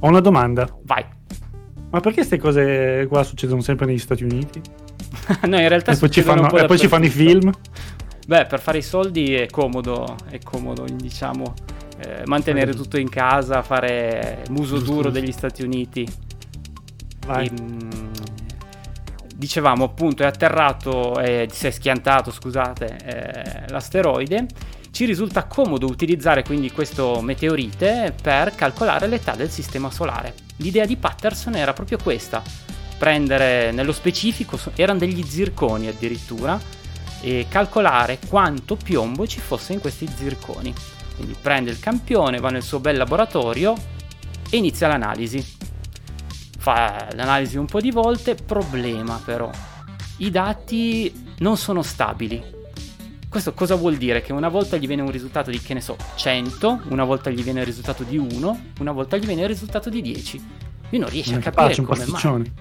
Ho 0.00 0.08
una 0.08 0.20
domanda. 0.20 0.68
Vai. 0.82 1.04
Ma 1.90 2.00
perché 2.00 2.26
queste 2.26 2.38
cose 2.38 3.06
qua 3.08 3.22
succedono 3.24 3.60
sempre 3.60 3.86
negli 3.86 3.98
Stati 3.98 4.22
Uniti? 4.24 4.60
no, 5.46 5.58
in 5.58 5.68
realtà 5.68 5.92
e 5.92 5.96
poi 5.96 6.10
ci 6.10 6.22
fanno, 6.22 6.50
e 6.56 6.64
poi 6.64 6.78
ci 6.78 6.88
fanno 6.88 7.04
i 7.04 7.10
film. 7.10 7.52
Beh, 8.32 8.46
per 8.46 8.60
fare 8.60 8.78
i 8.78 8.82
soldi 8.82 9.34
è 9.34 9.46
comodo, 9.46 10.16
è 10.30 10.38
comodo, 10.42 10.86
diciamo, 10.90 11.52
eh, 11.98 12.22
mantenere 12.24 12.74
tutto 12.74 12.98
in 12.98 13.10
casa, 13.10 13.60
fare 13.60 14.44
muso 14.48 14.78
duro 14.78 15.10
degli 15.10 15.32
Stati 15.32 15.62
Uniti. 15.62 16.10
Vai. 17.26 17.44
E, 17.44 17.50
mh, 17.50 18.10
dicevamo 19.36 19.84
appunto 19.84 20.22
è 20.22 20.26
atterrato, 20.26 21.20
eh, 21.20 21.46
si 21.52 21.66
è 21.66 21.70
schiantato, 21.70 22.30
scusate, 22.30 22.96
eh, 23.04 23.68
l'asteroide. 23.68 24.46
Ci 24.90 25.04
risulta 25.04 25.44
comodo 25.44 25.84
utilizzare 25.84 26.42
quindi 26.42 26.70
questo 26.70 27.20
meteorite 27.20 28.14
per 28.22 28.54
calcolare 28.54 29.08
l'età 29.08 29.34
del 29.34 29.50
sistema 29.50 29.90
solare. 29.90 30.32
L'idea 30.56 30.86
di 30.86 30.96
Patterson 30.96 31.54
era 31.54 31.74
proprio 31.74 31.98
questa, 32.02 32.42
prendere 32.96 33.72
nello 33.72 33.92
specifico, 33.92 34.58
erano 34.74 35.00
degli 35.00 35.22
zirconi 35.22 35.88
addirittura, 35.88 36.80
e 37.22 37.46
calcolare 37.48 38.18
quanto 38.28 38.76
piombo 38.76 39.26
ci 39.26 39.40
fosse 39.40 39.72
in 39.72 39.80
questi 39.80 40.08
zirconi. 40.08 40.74
Quindi 41.14 41.36
prende 41.40 41.70
il 41.70 41.78
campione, 41.78 42.40
va 42.40 42.50
nel 42.50 42.62
suo 42.62 42.80
bel 42.80 42.96
laboratorio 42.96 43.74
e 44.50 44.56
inizia 44.56 44.88
l'analisi. 44.88 45.44
Fa 46.58 47.08
l'analisi 47.14 47.56
un 47.56 47.66
po' 47.66 47.80
di 47.80 47.90
volte, 47.90 48.34
problema 48.34 49.20
però. 49.24 49.50
I 50.18 50.30
dati 50.30 51.34
non 51.38 51.56
sono 51.56 51.82
stabili. 51.82 52.60
Questo 53.28 53.54
cosa 53.54 53.76
vuol 53.76 53.96
dire? 53.96 54.20
Che 54.20 54.32
una 54.32 54.48
volta 54.48 54.76
gli 54.76 54.86
viene 54.86 55.02
un 55.02 55.10
risultato 55.10 55.50
di, 55.50 55.58
che 55.58 55.74
ne 55.74 55.80
so, 55.80 55.96
100, 56.16 56.82
una 56.88 57.04
volta 57.04 57.30
gli 57.30 57.42
viene 57.42 57.60
il 57.60 57.66
risultato 57.66 58.02
di 58.02 58.18
1, 58.18 58.72
una 58.80 58.92
volta 58.92 59.16
gli 59.16 59.24
viene 59.24 59.42
il 59.42 59.48
risultato 59.48 59.88
di 59.88 60.02
10. 60.02 60.44
Lui 60.90 61.00
non 61.00 61.08
riesce 61.08 61.34
a 61.34 61.38
capire 61.38 61.74
come 61.82 62.04
mai. 62.06 62.52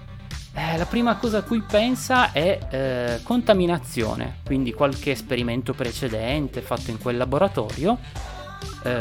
Eh, 0.53 0.77
la 0.77 0.85
prima 0.85 1.15
cosa 1.15 1.39
a 1.39 1.41
cui 1.43 1.61
pensa 1.61 2.33
è 2.33 2.59
eh, 2.69 3.19
contaminazione, 3.23 4.39
quindi 4.43 4.73
qualche 4.73 5.11
esperimento 5.11 5.73
precedente 5.73 6.61
fatto 6.61 6.91
in 6.91 6.97
quel 6.97 7.15
laboratorio 7.15 7.97
eh, 8.83 8.91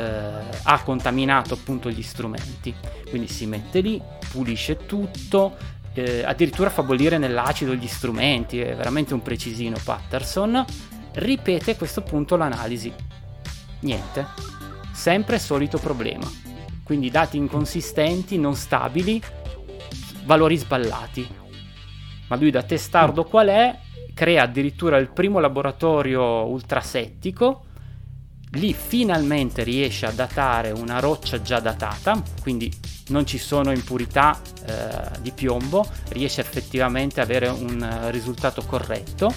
ha 0.62 0.82
contaminato 0.82 1.54
appunto 1.54 1.90
gli 1.90 2.02
strumenti. 2.02 2.72
Quindi 3.08 3.26
si 3.26 3.46
mette 3.46 3.80
lì, 3.80 4.00
pulisce 4.30 4.86
tutto, 4.86 5.56
eh, 5.94 6.22
addirittura 6.24 6.70
fa 6.70 6.84
bollire 6.84 7.18
nell'acido 7.18 7.74
gli 7.74 7.88
strumenti, 7.88 8.60
è 8.60 8.76
veramente 8.76 9.12
un 9.12 9.22
precisino 9.22 9.76
Patterson 9.82 10.64
ripete 11.14 11.72
a 11.72 11.76
questo 11.76 12.02
punto 12.02 12.36
l'analisi. 12.36 12.92
Niente, 13.80 14.26
sempre 14.92 15.40
solito 15.40 15.78
problema. 15.78 16.30
Quindi 16.84 17.10
dati 17.10 17.36
inconsistenti, 17.36 18.38
non 18.38 18.54
stabili, 18.54 19.20
valori 20.24 20.56
sballati. 20.56 21.28
Ma 22.28 22.36
lui 22.36 22.50
da 22.50 22.62
testardo 22.62 23.24
qual 23.24 23.48
è, 23.48 23.78
crea 24.14 24.42
addirittura 24.42 24.98
il 24.98 25.10
primo 25.10 25.40
laboratorio 25.40 26.46
ultrasettico, 26.46 27.64
lì 28.52 28.72
finalmente 28.72 29.62
riesce 29.62 30.06
a 30.06 30.10
datare 30.10 30.70
una 30.70 30.98
roccia 30.98 31.40
già 31.40 31.60
datata, 31.60 32.20
quindi 32.42 32.72
non 33.08 33.26
ci 33.26 33.38
sono 33.38 33.72
impurità 33.72 34.38
eh, 34.66 35.20
di 35.20 35.30
piombo, 35.32 35.86
riesce 36.10 36.40
effettivamente 36.40 37.20
ad 37.20 37.28
avere 37.28 37.48
un 37.48 38.08
risultato 38.10 38.62
corretto 38.62 39.32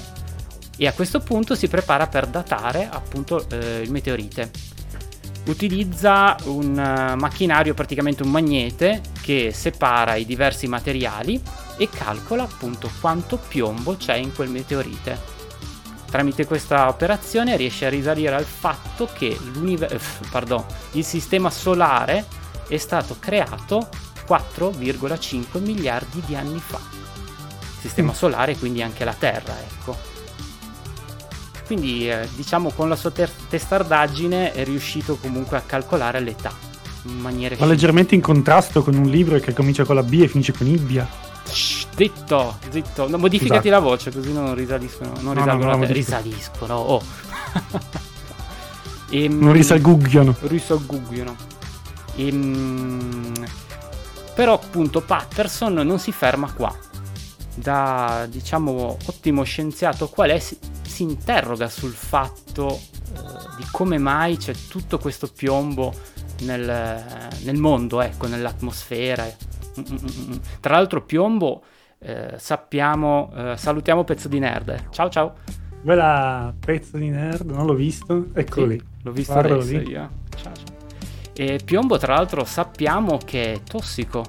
e 0.78 0.88
a 0.88 0.94
questo 0.94 1.20
punto 1.20 1.56
si 1.56 1.68
prepara 1.68 2.08
per 2.08 2.28
datare 2.28 2.90
appunto 2.92 3.48
eh, 3.50 3.82
il 3.82 3.92
meteorite. 3.92 4.52
Utilizza 5.46 6.38
un 6.46 6.70
uh, 6.72 7.20
macchinario, 7.20 7.74
praticamente 7.74 8.24
un 8.24 8.32
magnete, 8.32 9.02
che 9.24 9.54
separa 9.54 10.16
i 10.16 10.26
diversi 10.26 10.68
materiali 10.68 11.42
e 11.78 11.88
calcola 11.88 12.44
appunto 12.44 12.92
quanto 13.00 13.38
piombo 13.38 13.96
c'è 13.96 14.16
in 14.16 14.34
quel 14.34 14.50
meteorite. 14.50 15.32
Tramite 16.12 16.46
questa 16.46 16.90
operazione 16.90 17.56
riesce 17.56 17.86
a 17.86 17.90
risalire 17.90 18.36
al 18.36 18.44
fatto 18.44 19.08
che 19.14 19.38
eh, 19.38 20.00
pardon, 20.30 20.66
il 20.92 21.06
sistema 21.06 21.50
solare 21.50 22.26
è 22.68 22.76
stato 22.76 23.16
creato 23.18 23.88
4,5 24.28 25.62
miliardi 25.62 26.22
di 26.26 26.36
anni 26.36 26.60
fa. 26.60 26.80
Sistema 27.80 28.12
mm. 28.12 28.16
solare, 28.16 28.58
quindi 28.58 28.82
anche 28.82 29.06
la 29.06 29.14
Terra, 29.14 29.56
ecco. 29.58 29.98
Quindi 31.66 32.10
eh, 32.10 32.28
diciamo 32.36 32.72
con 32.72 32.90
la 32.90 32.98
sua 32.98 33.12
ter- 33.12 33.32
testardaggine 33.48 34.52
è 34.52 34.66
riuscito 34.66 35.16
comunque 35.16 35.56
a 35.56 35.62
calcolare 35.62 36.20
l'età 36.20 36.72
in 37.04 37.20
maniera... 37.20 37.56
Ma 37.60 37.66
leggermente 37.66 38.16
in 38.16 38.22
contrasto 38.22 38.84
con 38.84 38.96
un 38.96 39.10
libro 39.10 39.40
che 39.40 39.54
comincia 39.54 39.84
con 39.84 39.96
la 39.96 40.04
B 40.04 40.22
e 40.22 40.28
finisce 40.28 40.54
con 40.54 40.68
Ibbia. 40.68 41.08
Zitto, 41.46 42.58
zitto. 42.70 43.10
No, 43.10 43.18
modificati 43.18 43.68
esatto. 43.68 43.70
la 43.70 43.80
voce 43.80 44.12
così 44.12 44.34
non 44.34 44.56
risaliscono. 44.56 45.12
Non 45.20 45.34
no, 45.36 45.42
risalgono 45.42 45.72
no, 45.72 45.78
no, 45.78 45.86
Risaliscono, 45.86 46.76
oh. 46.76 47.02
e, 49.10 49.24
ehm, 49.26 49.40
non 49.40 49.54
risalgugliano. 49.54 50.36
Risalgugliano. 50.42 51.36
E, 52.16 52.28
ehm, 52.28 53.46
però 54.34 54.54
appunto 54.54 55.02
Patterson 55.02 55.74
non 55.74 56.00
si 56.00 56.12
ferma 56.12 56.52
qua. 56.52 56.76
Da 57.56 58.26
diciamo 58.30 58.98
ottimo 59.06 59.44
scienziato 59.44 60.10
qual 60.10 60.32
è 60.32 60.40
si 60.40 61.04
interroga 61.04 61.70
sul 61.70 61.92
fatto 61.92 62.70
eh, 62.70 63.20
di 63.58 63.66
come 63.72 63.98
mai 63.98 64.38
c'è 64.38 64.54
tutto 64.68 64.98
questo 64.98 65.28
piombo 65.28 65.94
nel, 66.42 67.18
nel 67.44 67.58
mondo, 67.58 68.02
ecco, 68.02 68.28
nell'atmosfera. 68.28 69.26
Mm, 69.26 69.84
mm, 69.92 69.96
mm, 69.96 70.38
Tra 70.60 70.76
l'altro 70.76 71.04
piombo, 71.04 71.64
eh, 72.00 72.36
sappiamo, 72.38 73.32
eh, 73.36 73.58
salutiamo 73.58 74.04
Pezzo 74.04 74.28
di 74.28 74.40
Nerd. 74.40 74.90
Ciao 74.90 75.10
ciao. 75.10 75.36
Bella 75.82 76.54
Pezzo 76.58 76.98
di 76.98 77.10
Nerd, 77.10 77.50
non 77.50 77.66
l'ho 77.66 77.74
visto, 77.74 78.28
eccolo 78.34 78.66
sì, 78.68 78.72
lì. 78.72 78.84
L'ho 79.02 79.12
visto 79.12 79.34
adesso 79.34 79.78
io. 79.78 80.10
Ciao 80.36 80.54
ciao. 80.54 80.72
E 81.36 81.60
piombo 81.64 81.98
tra 81.98 82.14
l'altro 82.14 82.44
sappiamo 82.46 83.18
che 83.18 83.54
è 83.54 83.64
tossico. 83.64 84.24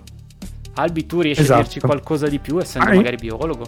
Albi 0.75 1.07
tu 1.07 1.21
riesci 1.21 1.43
esatto. 1.43 1.61
a 1.61 1.63
dirci 1.63 1.81
qualcosa 1.81 2.27
di 2.29 2.39
più 2.39 2.59
essendo 2.61 2.91
ah, 2.91 2.95
magari 2.95 3.17
biologo? 3.17 3.65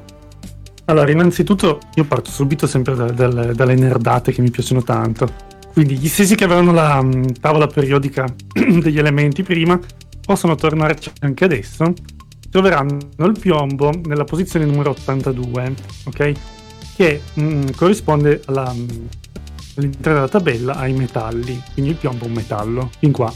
Allora, 0.86 1.10
innanzitutto 1.10 1.80
io 1.94 2.04
parto 2.04 2.30
subito 2.30 2.66
sempre 2.66 2.94
da, 2.94 3.10
da, 3.10 3.28
dalle 3.28 3.74
nerdate 3.74 4.32
che 4.32 4.40
mi 4.40 4.50
piacciono 4.50 4.82
tanto. 4.82 5.28
Quindi 5.72 5.98
gli 5.98 6.08
stessi 6.08 6.36
che 6.36 6.44
avevano 6.44 6.72
la 6.72 6.98
um, 7.00 7.32
tavola 7.32 7.66
periodica 7.66 8.24
degli 8.54 8.98
elementi 8.98 9.42
prima 9.42 9.78
possono 10.24 10.54
tornarci 10.54 11.12
anche 11.20 11.44
adesso. 11.44 11.92
Troveranno 12.50 12.98
il 13.18 13.36
piombo 13.38 13.92
nella 14.04 14.24
posizione 14.24 14.64
numero 14.64 14.90
82, 14.90 15.74
ok? 16.06 16.32
Che 16.96 17.20
mh, 17.34 17.42
mm, 17.42 17.64
corrisponde 17.76 18.42
alla, 18.46 18.72
mm, 18.72 18.88
all'interno 19.76 20.14
della 20.14 20.28
tabella 20.28 20.76
ai 20.76 20.92
metalli. 20.92 21.60
Quindi 21.72 21.90
il 21.92 21.96
piombo 21.96 22.24
è 22.24 22.28
un 22.28 22.34
metallo. 22.34 22.90
Fin 22.98 23.12
qua 23.12 23.32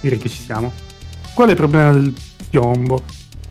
direi 0.00 0.18
che 0.18 0.28
ci 0.28 0.42
siamo. 0.42 0.72
Qual 1.38 1.50
è 1.50 1.52
il 1.52 1.56
problema 1.56 1.92
del 1.92 2.12
piombo? 2.50 3.00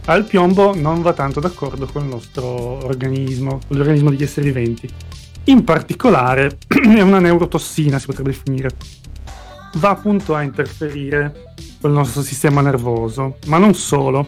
al 0.08 0.26
piombo 0.26 0.76
non 0.76 1.02
va 1.02 1.14
tanto 1.14 1.40
d'accordo 1.40 1.86
con 1.86 2.04
il 2.04 2.10
nostro 2.10 2.46
organismo, 2.86 3.62
con 3.66 3.78
l'organismo 3.78 4.10
degli 4.10 4.24
esseri 4.24 4.48
viventi. 4.48 4.90
In 5.46 5.64
particolare 5.64 6.58
è 6.68 7.00
una 7.00 7.20
neurotossina, 7.20 7.98
si 7.98 8.08
potrebbe 8.08 8.32
definire. 8.32 8.72
Va 9.76 9.92
appunto 9.92 10.36
a 10.36 10.42
interferire 10.42 11.54
con 11.80 11.92
il 11.92 11.96
nostro 11.96 12.24
sistema 12.24 12.60
nervoso, 12.60 13.38
ma 13.46 13.58
non 13.58 13.74
solo. 13.74 14.28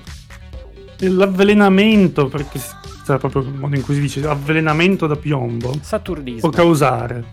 L'avvelenamento, 1.00 2.30
perché 2.30 2.62
sarà 3.04 3.18
proprio 3.18 3.42
il 3.42 3.50
modo 3.56 3.76
in 3.76 3.84
cui 3.84 3.96
si 3.96 4.00
dice 4.00 4.26
avvelenamento 4.26 5.06
da 5.06 5.18
piombo, 5.18 5.74
Saturnismo. 5.82 6.40
può 6.40 6.50
causare, 6.50 7.26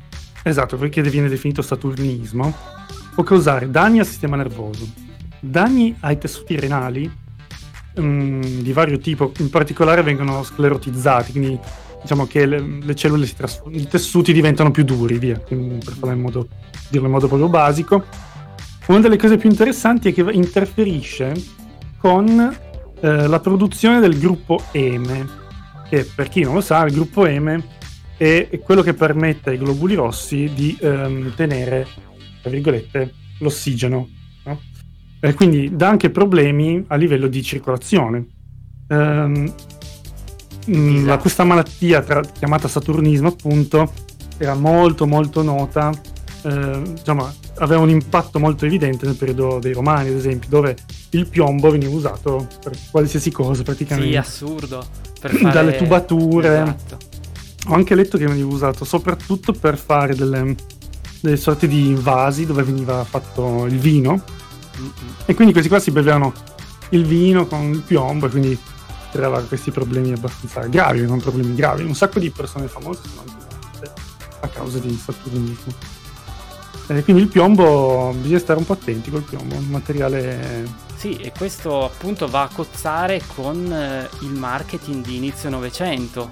esatto, 0.42 0.76
perché 0.76 1.02
viene 1.02 1.28
definito 1.28 1.62
saturnismo, 1.62 2.52
può 3.14 3.23
causare 3.23 3.71
danni 3.71 4.00
al 4.00 4.06
sistema 4.06 4.35
nervoso, 4.35 5.04
danni 5.40 5.95
ai 6.00 6.19
tessuti 6.19 6.59
renali 6.59 7.11
um, 7.97 8.40
di 8.40 8.73
vario 8.73 8.99
tipo, 8.99 9.33
in 9.38 9.50
particolare 9.50 10.02
vengono 10.02 10.43
sclerotizzati, 10.43 11.33
quindi 11.33 11.59
diciamo 12.00 12.26
che 12.26 12.47
le, 12.47 12.78
le 12.83 12.95
cellule 12.95 13.26
si 13.26 13.37
trasformano, 13.37 13.83
i 13.83 13.88
tessuti 13.88 14.33
diventano 14.33 14.71
più 14.71 14.85
duri, 14.85 15.19
via, 15.19 15.38
per 15.38 15.95
farlo 15.99 16.14
in 16.14 16.21
modo, 16.21 16.49
dirlo 16.88 17.07
in 17.07 17.12
modo 17.12 17.26
proprio 17.26 17.49
basico. 17.49 18.05
Una 18.87 19.00
delle 19.00 19.16
cose 19.16 19.37
più 19.37 19.50
interessanti 19.50 20.11
è 20.11 20.14
che 20.14 20.25
interferisce 20.31 21.33
con 21.99 22.57
eh, 23.00 23.26
la 23.26 23.40
produzione 23.40 23.99
del 23.99 24.19
gruppo 24.19 24.62
EME, 24.71 25.26
che 25.88 26.05
per 26.05 26.28
chi 26.28 26.43
non 26.43 26.55
lo 26.55 26.61
sa, 26.61 26.85
il 26.85 26.93
gruppo 26.93 27.26
EME 27.26 27.75
è 28.16 28.61
quello 28.62 28.83
che 28.83 28.95
permette 28.95 29.50
ai 29.50 29.59
globuli 29.59 29.95
rossi 29.95 30.50
di 30.55 30.76
ehm, 30.81 31.35
tenere, 31.35 31.87
tra 32.40 32.50
virgolette, 32.50 33.12
l'ossigeno 33.40 34.09
e 35.20 35.35
quindi 35.35 35.75
dà 35.75 35.88
anche 35.88 36.11
problemi 36.11 36.85
a 36.88 36.96
livello 36.96 37.26
di 37.26 37.42
circolazione. 37.42 38.26
Um, 38.88 39.52
esatto. 40.66 41.20
Questa 41.20 41.44
malattia 41.44 42.02
tra, 42.02 42.20
chiamata 42.20 42.68
saturnismo, 42.68 43.28
appunto, 43.28 43.92
era 44.38 44.54
molto 44.54 45.06
molto 45.06 45.42
nota, 45.42 45.90
eh, 46.42 46.82
diciamo, 46.94 47.28
aveva 47.58 47.80
un 47.80 47.88
impatto 47.88 48.38
molto 48.38 48.66
evidente 48.66 49.06
nel 49.06 49.16
periodo 49.16 49.58
dei 49.58 49.73
Romani, 49.73 50.11
ad 50.11 50.16
esempio, 50.16 50.49
dove 50.49 50.76
il 51.11 51.26
piombo 51.26 51.70
veniva 51.70 51.94
usato 51.94 52.46
per 52.62 52.76
qualsiasi 52.90 53.30
cosa 53.30 53.62
praticamente. 53.62 54.11
Sì, 54.11 54.16
assurdo. 54.16 54.85
Fare... 55.18 55.50
Dalle 55.50 55.76
tubature. 55.76 56.62
Esatto. 56.62 56.99
Ho 57.68 57.75
anche 57.75 57.94
letto 57.96 58.16
che 58.16 58.26
veniva 58.26 58.49
usato 58.49 58.85
soprattutto 58.85 59.52
per 59.52 59.76
fare 59.76 60.14
delle, 60.14 60.54
delle 61.20 61.37
sorte 61.37 61.66
di 61.66 61.96
vasi 61.99 62.46
dove 62.46 62.62
veniva 62.62 63.02
fatto 63.02 63.66
il 63.66 63.78
vino 63.78 64.23
e 65.25 65.35
quindi 65.35 65.52
questi 65.52 65.71
qua 65.71 65.78
si 65.78 65.90
bevevano 65.90 66.33
il 66.90 67.04
vino 67.04 67.47
con 67.47 67.73
il 67.73 67.80
piombo 67.80 68.26
e 68.26 68.30
quindi 68.30 68.59
creava 69.11 69.40
questi 69.42 69.71
problemi 69.71 70.12
abbastanza 70.12 70.61
gravi, 70.66 71.02
non 71.02 71.21
problemi 71.21 71.54
gravi. 71.54 71.83
Un 71.83 71.95
sacco 71.95 72.18
di 72.18 72.30
persone 72.30 72.68
famose 72.68 73.00
sono 73.09 73.23
anche 73.26 73.92
a 74.40 74.49
causa 74.49 74.78
di 74.78 74.97
saturnismo. 74.97 75.73
E 76.88 77.02
quindi 77.02 77.23
il 77.23 77.28
piombo, 77.28 78.14
bisogna 78.16 78.38
stare 78.38 78.59
un 78.61 78.64
po' 78.64 78.75
attenti 78.75 79.11
col 79.11 79.23
piombo, 79.23 79.56
un 79.56 79.66
materiale... 79.66 80.85
Sì, 80.97 81.16
e 81.16 81.33
questo 81.37 81.85
appunto 81.85 82.28
va 82.28 82.42
a 82.42 82.49
cozzare 82.52 83.21
con 83.35 83.71
eh, 83.71 84.09
il 84.21 84.30
marketing 84.30 85.04
di 85.04 85.16
inizio 85.16 85.50
Novecento, 85.50 86.30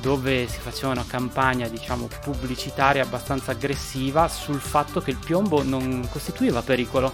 dove 0.00 0.48
si 0.48 0.58
faceva 0.58 0.92
una 0.92 1.04
campagna 1.06 1.68
diciamo 1.68 2.08
pubblicitaria 2.22 3.02
abbastanza 3.02 3.52
aggressiva 3.52 4.26
sul 4.26 4.58
fatto 4.58 5.00
che 5.00 5.10
il 5.10 5.18
piombo 5.18 5.62
non 5.62 6.08
costituiva 6.10 6.62
pericolo. 6.62 7.12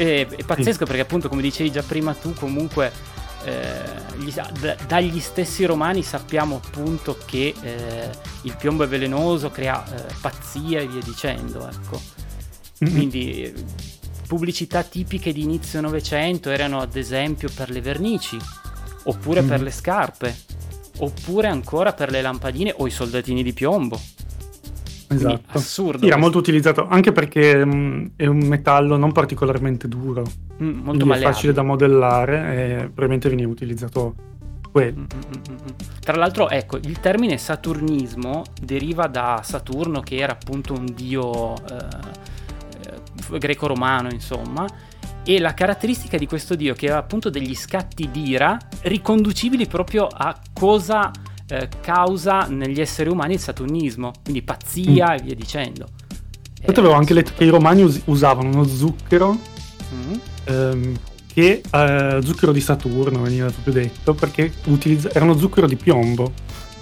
E, 0.00 0.26
è 0.26 0.44
pazzesco 0.44 0.86
perché 0.86 1.02
appunto 1.02 1.28
come 1.28 1.42
dicevi 1.42 1.70
già 1.70 1.82
prima 1.82 2.14
tu 2.14 2.32
comunque 2.32 2.90
eh, 3.44 4.16
gli, 4.16 4.32
d- 4.32 4.86
dagli 4.86 5.20
stessi 5.20 5.66
romani 5.66 6.02
sappiamo 6.02 6.60
appunto 6.64 7.18
che 7.26 7.54
eh, 7.60 8.08
il 8.42 8.56
piombo 8.56 8.84
è 8.84 8.88
velenoso, 8.88 9.50
crea 9.50 9.84
eh, 9.84 10.14
pazzia 10.18 10.80
e 10.80 10.86
via 10.86 11.02
dicendo, 11.02 11.68
ecco. 11.68 12.00
Mm-hmm. 12.82 12.94
Quindi 12.94 13.54
pubblicità 14.26 14.82
tipiche 14.82 15.34
di 15.34 15.42
inizio 15.42 15.82
Novecento 15.82 16.48
erano 16.48 16.80
ad 16.80 16.96
esempio 16.96 17.50
per 17.54 17.68
le 17.68 17.82
vernici, 17.82 18.38
oppure 19.04 19.40
mm-hmm. 19.40 19.50
per 19.50 19.60
le 19.60 19.70
scarpe, 19.70 20.36
oppure 20.98 21.48
ancora 21.48 21.92
per 21.92 22.10
le 22.10 22.22
lampadine 22.22 22.74
o 22.78 22.86
i 22.86 22.90
soldatini 22.90 23.42
di 23.42 23.52
piombo. 23.52 24.00
Esatto. 25.12 25.58
assurdo. 25.58 26.06
Era 26.06 26.16
molto 26.16 26.38
utilizzato 26.38 26.86
anche 26.86 27.10
perché 27.10 27.64
mh, 27.64 27.74
mm, 27.74 28.06
è 28.16 28.26
un 28.26 28.38
metallo 28.38 28.96
non 28.96 29.12
particolarmente 29.12 29.88
duro. 29.88 30.24
Mm, 30.62 30.82
molto 30.82 31.12
è 31.12 31.18
facile 31.18 31.52
da 31.52 31.62
modellare 31.62 32.54
e 32.54 32.74
probabilmente 32.84 33.28
veniva 33.28 33.50
utilizzato 33.50 34.14
quello. 34.70 35.00
Mm, 35.00 35.04
mm, 35.04 35.52
mm, 35.52 35.68
Tra 36.00 36.16
l'altro, 36.16 36.48
ecco, 36.48 36.76
il 36.76 37.00
termine 37.00 37.38
saturnismo 37.38 38.44
deriva 38.60 39.08
da 39.08 39.40
Saturno, 39.42 40.00
che 40.00 40.16
era 40.16 40.32
appunto 40.32 40.74
un 40.74 40.86
dio 40.94 41.54
eh, 41.66 43.38
greco-romano, 43.38 44.10
insomma. 44.10 44.64
E 45.24 45.38
la 45.40 45.54
caratteristica 45.54 46.16
di 46.16 46.26
questo 46.26 46.54
dio, 46.54 46.74
che 46.74 46.86
aveva 46.86 47.00
appunto 47.00 47.30
degli 47.30 47.54
scatti 47.54 48.10
d'ira 48.10 48.56
riconducibili 48.82 49.66
proprio 49.66 50.06
a 50.06 50.38
cosa 50.52 51.10
eh, 51.50 51.68
causa 51.80 52.46
negli 52.48 52.80
esseri 52.80 53.10
umani 53.10 53.34
il 53.34 53.40
saturnismo, 53.40 54.12
quindi 54.22 54.42
pazzia 54.42 55.10
mm. 55.10 55.14
e 55.14 55.22
via 55.22 55.34
dicendo. 55.34 55.86
Io 56.62 56.72
avevo 56.72 56.92
anche 56.92 57.14
letto 57.14 57.32
che 57.36 57.44
i 57.44 57.48
romani 57.48 57.82
us- 57.82 58.02
usavano 58.04 58.48
uno 58.48 58.64
zucchero 58.64 59.36
mm. 59.94 60.14
ehm, 60.44 60.98
che 61.32 61.62
eh, 61.70 62.20
zucchero 62.22 62.52
di 62.52 62.60
Saturno 62.60 63.22
veniva 63.22 63.46
proprio 63.50 63.74
detto 63.74 64.14
perché 64.14 64.52
utilizza- 64.66 65.10
era 65.12 65.24
uno 65.24 65.38
zucchero 65.38 65.66
di 65.66 65.76
piombo 65.76 66.32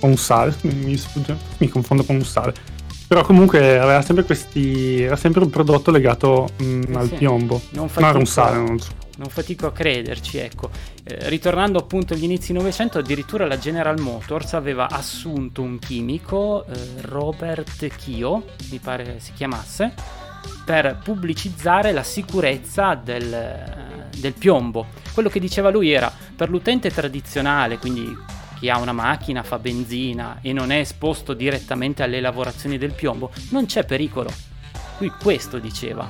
o 0.00 0.06
un 0.06 0.16
sale, 0.16 0.54
mi, 0.62 0.96
sfugge, 0.96 1.36
mi 1.58 1.68
confondo 1.68 2.04
con 2.04 2.16
un 2.16 2.24
sale. 2.24 2.54
Però 3.06 3.24
comunque 3.24 3.78
aveva 3.78 4.02
sempre 4.02 4.24
questi. 4.24 5.00
Era 5.00 5.16
sempre 5.16 5.42
un 5.42 5.48
prodotto 5.48 5.90
legato 5.90 6.48
mh, 6.58 6.64
mm, 6.64 6.82
eh 6.88 6.94
al 6.94 7.08
sì. 7.08 7.14
piombo. 7.14 7.62
Non 7.70 7.88
no, 7.94 8.06
era 8.06 8.18
un 8.18 8.26
sale, 8.26 8.58
non 8.58 8.78
so 8.78 8.97
non 9.18 9.28
fatico 9.28 9.66
a 9.66 9.72
crederci, 9.72 10.38
ecco. 10.38 10.70
Eh, 11.04 11.28
ritornando 11.28 11.78
appunto 11.78 12.14
agli 12.14 12.24
inizi 12.24 12.52
Novecento, 12.52 12.98
addirittura 12.98 13.46
la 13.46 13.58
General 13.58 14.00
Motors 14.00 14.54
aveva 14.54 14.88
assunto 14.88 15.62
un 15.62 15.78
chimico, 15.78 16.64
eh, 16.64 17.02
Robert 17.02 17.86
Kio, 17.96 18.44
mi 18.70 18.78
pare 18.78 19.20
si 19.20 19.32
chiamasse, 19.32 19.92
per 20.64 21.00
pubblicizzare 21.02 21.92
la 21.92 22.02
sicurezza 22.02 22.94
del, 22.94 23.32
eh, 23.32 24.18
del 24.18 24.34
piombo. 24.34 24.86
Quello 25.12 25.28
che 25.28 25.40
diceva 25.40 25.70
lui 25.70 25.90
era, 25.90 26.12
per 26.36 26.48
l'utente 26.48 26.90
tradizionale, 26.90 27.78
quindi 27.78 28.16
chi 28.58 28.68
ha 28.68 28.78
una 28.78 28.92
macchina, 28.92 29.42
fa 29.42 29.58
benzina 29.58 30.38
e 30.42 30.52
non 30.52 30.70
è 30.70 30.78
esposto 30.78 31.32
direttamente 31.32 32.02
alle 32.02 32.20
lavorazioni 32.20 32.78
del 32.78 32.92
piombo, 32.92 33.30
non 33.50 33.66
c'è 33.66 33.84
pericolo. 33.84 34.30
Lui 34.98 35.10
questo 35.10 35.58
diceva. 35.58 36.08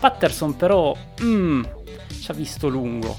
Patterson 0.00 0.56
però, 0.56 0.96
mm, 1.22 1.64
ci 2.08 2.30
ha 2.30 2.34
visto 2.34 2.68
lungo, 2.68 3.18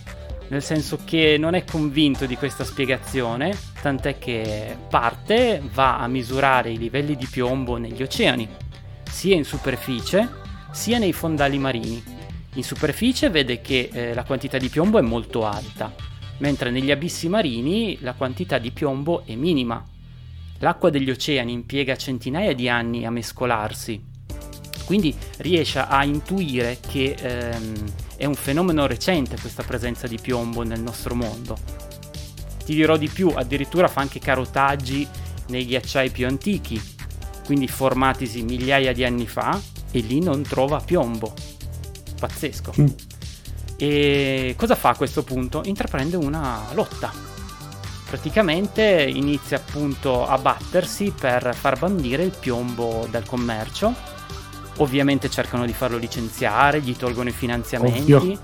nel 0.49 0.63
senso 0.63 0.99
che 1.05 1.37
non 1.37 1.53
è 1.53 1.63
convinto 1.63 2.25
di 2.25 2.35
questa 2.35 2.63
spiegazione, 2.63 3.57
tant'è 3.81 4.17
che 4.17 4.75
parte, 4.89 5.61
va 5.73 5.99
a 5.99 6.07
misurare 6.07 6.71
i 6.71 6.77
livelli 6.77 7.15
di 7.15 7.27
piombo 7.27 7.77
negli 7.77 8.01
oceani, 8.01 8.47
sia 9.03 9.35
in 9.35 9.45
superficie 9.45 10.47
sia 10.71 10.97
nei 10.97 11.13
fondali 11.13 11.57
marini. 11.57 12.01
In 12.55 12.63
superficie 12.63 13.29
vede 13.29 13.61
che 13.61 13.89
eh, 13.91 14.13
la 14.13 14.23
quantità 14.23 14.57
di 14.57 14.69
piombo 14.69 14.97
è 14.97 15.01
molto 15.01 15.45
alta, 15.45 15.93
mentre 16.39 16.71
negli 16.71 16.91
abissi 16.91 17.29
marini 17.29 17.97
la 18.01 18.13
quantità 18.13 18.57
di 18.57 18.71
piombo 18.71 19.23
è 19.25 19.35
minima. 19.35 19.83
L'acqua 20.59 20.89
degli 20.89 21.09
oceani 21.09 21.53
impiega 21.53 21.95
centinaia 21.95 22.53
di 22.53 22.67
anni 22.67 23.05
a 23.05 23.11
mescolarsi, 23.11 24.08
quindi 24.89 25.15
riesce 25.37 25.77
a 25.77 26.03
intuire 26.03 26.79
che 26.79 27.15
ehm, 27.15 27.93
è 28.17 28.25
un 28.25 28.33
fenomeno 28.33 28.87
recente 28.87 29.37
questa 29.39 29.61
presenza 29.61 30.07
di 30.07 30.17
piombo 30.19 30.63
nel 30.63 30.81
nostro 30.81 31.13
mondo. 31.13 31.55
Ti 32.65 32.73
dirò 32.73 32.97
di 32.97 33.07
più, 33.07 33.31
addirittura 33.35 33.87
fa 33.87 34.01
anche 34.01 34.17
carotaggi 34.17 35.07
nei 35.49 35.67
ghiacciai 35.67 36.09
più 36.09 36.25
antichi, 36.25 36.81
quindi 37.45 37.67
formatisi 37.67 38.41
migliaia 38.41 38.91
di 38.91 39.05
anni 39.05 39.27
fa, 39.27 39.61
e 39.91 39.99
lì 39.99 40.21
non 40.21 40.41
trova 40.41 40.79
piombo. 40.79 41.35
Pazzesco. 42.19 42.73
Mm. 42.81 42.87
E 43.77 44.55
cosa 44.57 44.73
fa 44.73 44.89
a 44.89 44.95
questo 44.95 45.21
punto? 45.21 45.61
Intraprende 45.65 46.15
una 46.15 46.65
lotta. 46.73 47.13
Praticamente 48.09 49.07
inizia 49.07 49.57
appunto 49.57 50.25
a 50.25 50.39
battersi 50.39 51.11
per 51.11 51.53
far 51.53 51.77
bandire 51.77 52.23
il 52.23 52.33
piombo 52.39 53.07
dal 53.11 53.27
commercio 53.27 54.17
Ovviamente 54.79 55.29
cercano 55.29 55.65
di 55.65 55.73
farlo 55.73 55.97
licenziare, 55.97 56.81
gli 56.81 56.95
tolgono 56.95 57.29
i 57.29 57.33
finanziamenti. 57.33 58.37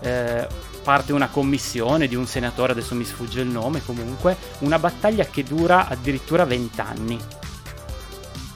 Eh, 0.00 0.46
parte 0.82 1.12
una 1.12 1.28
commissione 1.28 2.08
di 2.08 2.16
un 2.16 2.26
senatore, 2.26 2.72
adesso 2.72 2.94
mi 2.94 3.04
sfugge 3.04 3.40
il 3.40 3.46
nome 3.46 3.82
comunque, 3.84 4.36
una 4.60 4.78
battaglia 4.78 5.24
che 5.24 5.42
dura 5.44 5.86
addirittura 5.88 6.44
20 6.44 6.80
anni. 6.80 7.18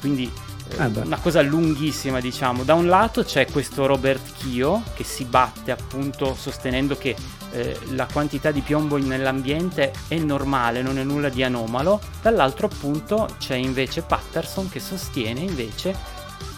Quindi 0.01 0.31
eh, 0.79 0.83
eh 0.83 1.01
una 1.01 1.19
cosa 1.19 1.43
lunghissima, 1.43 2.21
diciamo. 2.21 2.65
Da 2.65 2.75
un 2.75 2.87
lato 2.87 3.23
c'è 3.23 3.47
questo 3.51 3.87
Robert 3.87 4.33
Kio 4.39 4.83
che 4.95 5.05
si 5.05 5.25
batte 5.25 5.71
appunto 5.71 6.35
sostenendo 6.35 6.97
che 6.97 7.15
eh, 7.53 7.79
la 7.91 8.07
quantità 8.13 8.51
di 8.51 8.61
piombo 8.61 8.97
nell'ambiente 8.97 9.93
è 10.09 10.17
normale, 10.17 10.83
non 10.83 10.99
è 10.99 11.05
nulla 11.05 11.29
di 11.29 11.43
anomalo. 11.43 12.01
Dall'altro 12.21 12.67
appunto 12.67 13.29
c'è 13.39 13.55
invece 13.55 14.03
Patterson 14.03 14.69
che 14.69 14.81
sostiene 14.81 15.41
invece 15.41 16.16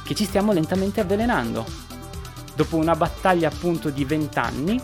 che 0.08 0.14
ci 0.14 0.24
stiamo 0.24 0.54
lentamente 0.54 1.02
avvelenando. 1.02 1.66
Dopo 2.56 2.76
una 2.76 2.96
battaglia 2.96 3.48
appunto 3.48 3.90
di 3.90 4.06
20 4.06 4.38
anni, 4.38 4.80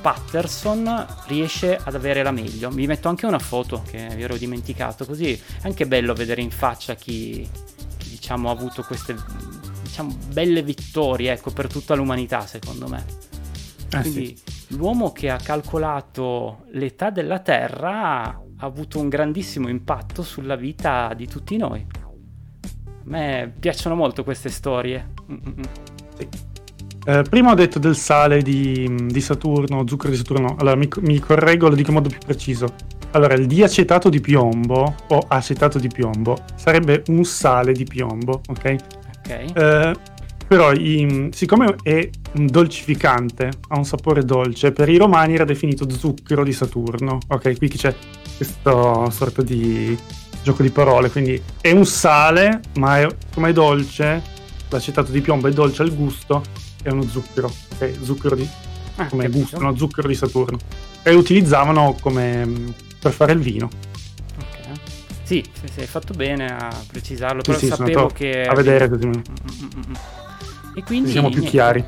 Patterson 0.00 1.06
riesce 1.28 1.76
ad 1.80 1.94
avere 1.94 2.24
la 2.24 2.32
meglio. 2.32 2.68
Vi 2.70 2.88
metto 2.88 3.08
anche 3.08 3.24
una 3.24 3.38
foto 3.38 3.84
che 3.88 4.08
vi 4.16 4.22
ero 4.22 4.36
dimenticato, 4.36 5.06
così 5.06 5.32
è 5.32 5.40
anche 5.62 5.86
bello 5.86 6.12
vedere 6.12 6.40
in 6.42 6.50
faccia 6.50 6.96
chi, 6.96 7.48
chi 7.98 8.08
diciamo, 8.08 8.48
ha 8.48 8.52
avuto 8.52 8.82
queste 8.82 9.14
diciamo, 9.80 10.18
belle 10.32 10.64
vittorie 10.64 11.30
ecco, 11.30 11.52
per 11.52 11.68
tutta 11.68 11.94
l'umanità, 11.94 12.44
secondo 12.44 12.88
me. 12.88 13.04
Eh, 13.92 14.00
Quindi 14.00 14.36
sì. 14.36 14.74
l'uomo 14.74 15.12
che 15.12 15.30
ha 15.30 15.36
calcolato 15.36 16.64
l'età 16.72 17.10
della 17.10 17.38
Terra 17.38 18.22
ha 18.24 18.66
avuto 18.66 18.98
un 18.98 19.08
grandissimo 19.08 19.68
impatto 19.68 20.24
sulla 20.24 20.56
vita 20.56 21.14
di 21.14 21.28
tutti 21.28 21.56
noi. 21.56 22.01
Me 23.12 23.52
piacciono 23.60 23.94
molto 23.94 24.24
queste 24.24 24.48
storie. 24.48 25.10
Sì. 26.16 26.26
Eh, 27.04 27.22
prima 27.28 27.50
ho 27.50 27.54
detto 27.54 27.78
del 27.78 27.94
sale 27.94 28.40
di, 28.40 28.90
di, 29.10 29.20
Saturno, 29.20 29.86
zucchero 29.86 30.12
di 30.12 30.16
Saturno. 30.16 30.56
Allora 30.58 30.76
mi, 30.76 30.88
mi, 31.00 31.18
correggo, 31.18 31.68
lo 31.68 31.74
dico 31.74 31.90
in 31.90 31.96
modo 31.96 32.08
più 32.08 32.18
preciso. 32.24 32.72
Allora, 33.10 33.34
il 33.34 33.46
diacetato 33.46 34.08
di 34.08 34.22
piombo 34.22 34.94
o 35.08 35.24
acetato 35.28 35.78
di 35.78 35.88
piombo 35.88 36.38
sarebbe 36.54 37.02
un 37.08 37.22
sale 37.24 37.72
di 37.72 37.84
piombo, 37.84 38.40
ok? 38.48 38.76
Ok. 39.18 39.56
Eh, 39.56 39.94
però, 40.48 40.72
i, 40.72 41.28
siccome 41.32 41.74
è 41.82 42.08
un 42.36 42.46
dolcificante, 42.46 43.50
ha 43.68 43.76
un 43.76 43.84
sapore 43.84 44.24
dolce, 44.24 44.72
per 44.72 44.88
i 44.88 44.96
romani 44.96 45.34
era 45.34 45.44
definito 45.44 45.86
zucchero 45.90 46.44
di 46.44 46.52
Saturno, 46.54 47.18
ok? 47.28 47.58
Qui 47.58 47.68
c'è 47.68 47.94
questa 48.38 49.10
sorta 49.10 49.42
di 49.42 49.98
gioco 50.42 50.62
di 50.62 50.70
parole, 50.70 51.10
quindi 51.10 51.40
è 51.60 51.70
un 51.70 51.86
sale, 51.86 52.60
ma 52.76 53.00
è, 53.00 53.06
come 53.32 53.50
è 53.50 53.52
dolce, 53.52 54.22
l'acetato 54.68 55.12
di 55.12 55.20
piombo 55.20 55.48
è 55.48 55.52
dolce 55.52 55.82
al 55.82 55.94
gusto, 55.94 56.42
è 56.82 56.90
uno 56.90 57.06
zucchero, 57.06 57.52
ok? 57.74 57.98
Zucchero 58.02 58.34
di... 58.34 58.48
Ah, 58.96 59.06
come 59.06 59.28
gusto, 59.28 59.58
no? 59.58 59.74
Zucchero 59.76 60.08
di 60.08 60.14
Saturno. 60.14 60.58
E 61.02 61.12
lo 61.12 61.18
utilizzavano 61.18 61.96
come 62.00 62.74
per 62.98 63.12
fare 63.12 63.32
il 63.32 63.40
vino. 63.40 63.70
Ok. 64.38 64.78
Sì, 65.22 65.44
sì, 65.52 65.72
sì, 65.72 65.80
hai 65.80 65.86
fatto 65.86 66.12
bene 66.14 66.46
a 66.46 66.70
precisarlo, 66.86 67.42
però 67.42 67.58
sì, 67.58 67.68
sapevo 67.68 68.08
che... 68.08 68.44
A 68.44 68.54
vedere 68.54 68.88
così. 68.88 69.06
Mm, 69.06 69.10
mm, 69.10 69.82
mm, 69.88 69.94
e 70.76 70.82
quindi... 70.82 71.10
Siamo 71.10 71.28
più 71.28 71.38
niente. 71.38 71.56
chiari. 71.56 71.84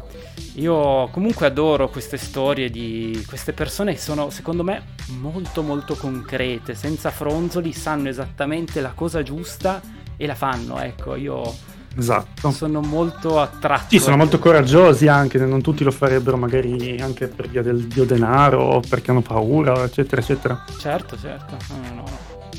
Io 0.55 1.09
comunque 1.09 1.47
adoro 1.47 1.89
queste 1.89 2.17
storie 2.17 2.71
di 2.71 3.25
queste 3.27 3.53
persone 3.53 3.93
che 3.93 3.99
sono 3.99 4.31
secondo 4.31 4.63
me 4.63 4.95
molto 5.19 5.63
molto 5.63 5.97
concrete, 5.97 6.75
senza 6.75 7.11
fronzoli, 7.11 7.73
sanno 7.73 8.09
esattamente 8.09 8.81
la 8.81 8.93
cosa 8.95 9.23
giusta 9.23 9.81
e 10.17 10.27
la 10.27 10.35
fanno, 10.35 10.79
ecco, 10.79 11.17
io 11.17 11.73
Esatto. 11.97 12.51
Sono 12.51 12.81
molto 12.81 13.41
attratti. 13.41 13.99
Sì, 13.99 14.03
sono 14.03 14.17
molto 14.17 14.39
coraggiosi 14.39 15.07
anche, 15.07 15.39
non 15.39 15.63
tutti 15.63 15.85
lo 15.85 15.91
farebbero 15.91 16.37
magari 16.37 17.01
anche 17.01 17.29
per 17.29 17.49
via 17.49 17.63
del 17.63 17.87
dio 17.87 18.05
denaro 18.05 18.63
o 18.63 18.81
perché 18.81 19.11
hanno 19.11 19.23
paura, 19.23 19.85
eccetera, 19.85 20.21
eccetera. 20.21 20.65
Certo, 20.79 21.17
certo. 21.17 21.57
No, 21.69 21.95
no. 21.95 22.05